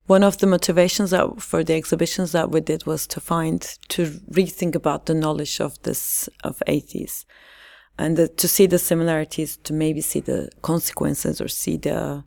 One 0.07 0.23
of 0.23 0.39
the 0.39 0.47
motivations 0.47 1.11
that, 1.11 1.43
for 1.43 1.63
the 1.63 1.75
exhibitions 1.75 2.33
that 2.33 2.51
we 2.51 2.61
did 2.61 2.87
was 2.87 3.07
to 3.09 3.21
find 3.21 3.61
to 3.89 4.07
rethink 4.31 4.75
about 4.75 5.07
the 5.07 5.15
knowledge 5.15 5.61
of 5.61 5.83
this 5.83 6.29
of 6.45 6.63
80s, 6.67 7.25
and 7.99 8.17
the, 8.17 8.29
to 8.29 8.49
see 8.49 8.67
the 8.67 8.79
similarities, 8.79 9.59
to 9.59 9.75
maybe 9.75 10.01
see 10.01 10.21
the 10.21 10.51
consequences 10.63 11.41
or 11.41 11.49
see 11.49 11.77
the 11.77 12.25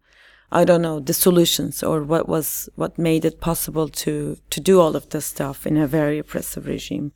I 0.51 0.65
don't 0.65 0.81
know 0.81 0.99
the 0.99 1.13
solutions 1.13 1.83
or 1.83 2.03
what 2.03 2.27
was 2.27 2.69
what 2.75 2.97
made 2.97 3.25
it 3.25 3.39
possible 3.39 3.87
to 3.87 4.37
to 4.49 4.59
do 4.59 4.81
all 4.81 4.95
of 4.95 5.09
this 5.09 5.25
stuff 5.25 5.65
in 5.65 5.77
a 5.77 5.87
very 5.87 6.19
oppressive 6.19 6.65
regime. 6.67 7.11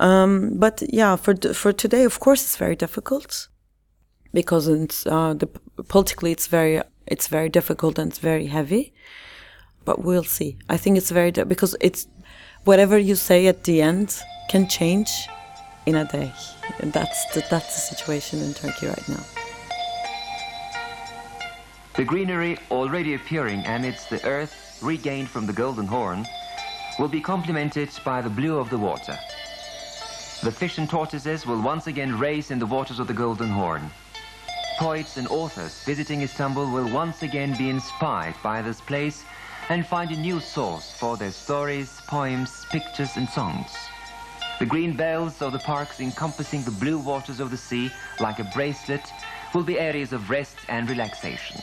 Um, 0.00 0.58
but 0.58 0.82
yeah, 0.88 1.16
for 1.16 1.34
for 1.54 1.72
today, 1.72 2.04
of 2.04 2.20
course, 2.20 2.42
it's 2.44 2.56
very 2.56 2.76
difficult 2.76 3.48
because 4.32 4.68
it's 4.68 5.06
uh, 5.06 5.34
the, 5.34 5.48
politically 5.88 6.30
it's 6.30 6.46
very 6.46 6.80
it's 7.06 7.28
very 7.28 7.48
difficult 7.48 7.98
and 7.98 8.10
it's 8.10 8.20
very 8.20 8.46
heavy. 8.46 8.92
But 9.84 10.04
we'll 10.04 10.24
see. 10.24 10.58
I 10.68 10.76
think 10.76 10.98
it's 10.98 11.10
very 11.10 11.32
because 11.32 11.76
it's 11.80 12.06
whatever 12.64 12.98
you 12.98 13.16
say 13.16 13.46
at 13.46 13.64
the 13.64 13.82
end 13.82 14.20
can 14.50 14.68
change 14.68 15.10
in 15.86 15.94
a 15.96 16.04
day. 16.04 16.32
And 16.80 16.92
that's 16.92 17.24
the, 17.32 17.42
that's 17.50 17.74
the 17.74 17.96
situation 17.96 18.40
in 18.40 18.52
Turkey 18.54 18.86
right 18.86 19.08
now. 19.08 19.37
The 21.98 22.04
greenery 22.04 22.56
already 22.70 23.14
appearing 23.14 23.66
amidst 23.66 24.08
the 24.08 24.24
earth 24.24 24.78
regained 24.80 25.28
from 25.28 25.46
the 25.46 25.52
Golden 25.52 25.84
Horn 25.84 26.24
will 26.96 27.08
be 27.08 27.20
complemented 27.20 27.90
by 28.04 28.22
the 28.22 28.30
blue 28.30 28.56
of 28.56 28.70
the 28.70 28.78
water. 28.78 29.18
The 30.44 30.52
fish 30.52 30.78
and 30.78 30.88
tortoises 30.88 31.44
will 31.44 31.60
once 31.60 31.88
again 31.88 32.16
race 32.16 32.52
in 32.52 32.60
the 32.60 32.66
waters 32.66 33.00
of 33.00 33.08
the 33.08 33.14
Golden 33.14 33.48
Horn. 33.48 33.90
Poets 34.78 35.16
and 35.16 35.26
authors 35.26 35.82
visiting 35.82 36.22
Istanbul 36.22 36.70
will 36.70 36.88
once 36.88 37.24
again 37.24 37.58
be 37.58 37.68
inspired 37.68 38.36
by 38.44 38.62
this 38.62 38.80
place 38.80 39.24
and 39.68 39.84
find 39.84 40.12
a 40.12 40.20
new 40.20 40.38
source 40.38 40.92
for 40.92 41.16
their 41.16 41.32
stories, 41.32 42.00
poems, 42.06 42.64
pictures 42.70 43.16
and 43.16 43.28
songs. 43.28 43.74
The 44.60 44.66
green 44.66 44.96
bells 44.96 45.42
of 45.42 45.50
the 45.50 45.58
parks 45.58 45.98
encompassing 45.98 46.62
the 46.62 46.70
blue 46.70 47.00
waters 47.00 47.40
of 47.40 47.50
the 47.50 47.56
sea 47.56 47.90
like 48.20 48.38
a 48.38 48.44
bracelet 48.54 49.12
will 49.52 49.64
be 49.64 49.80
areas 49.80 50.12
of 50.12 50.30
rest 50.30 50.58
and 50.68 50.88
relaxation. 50.88 51.60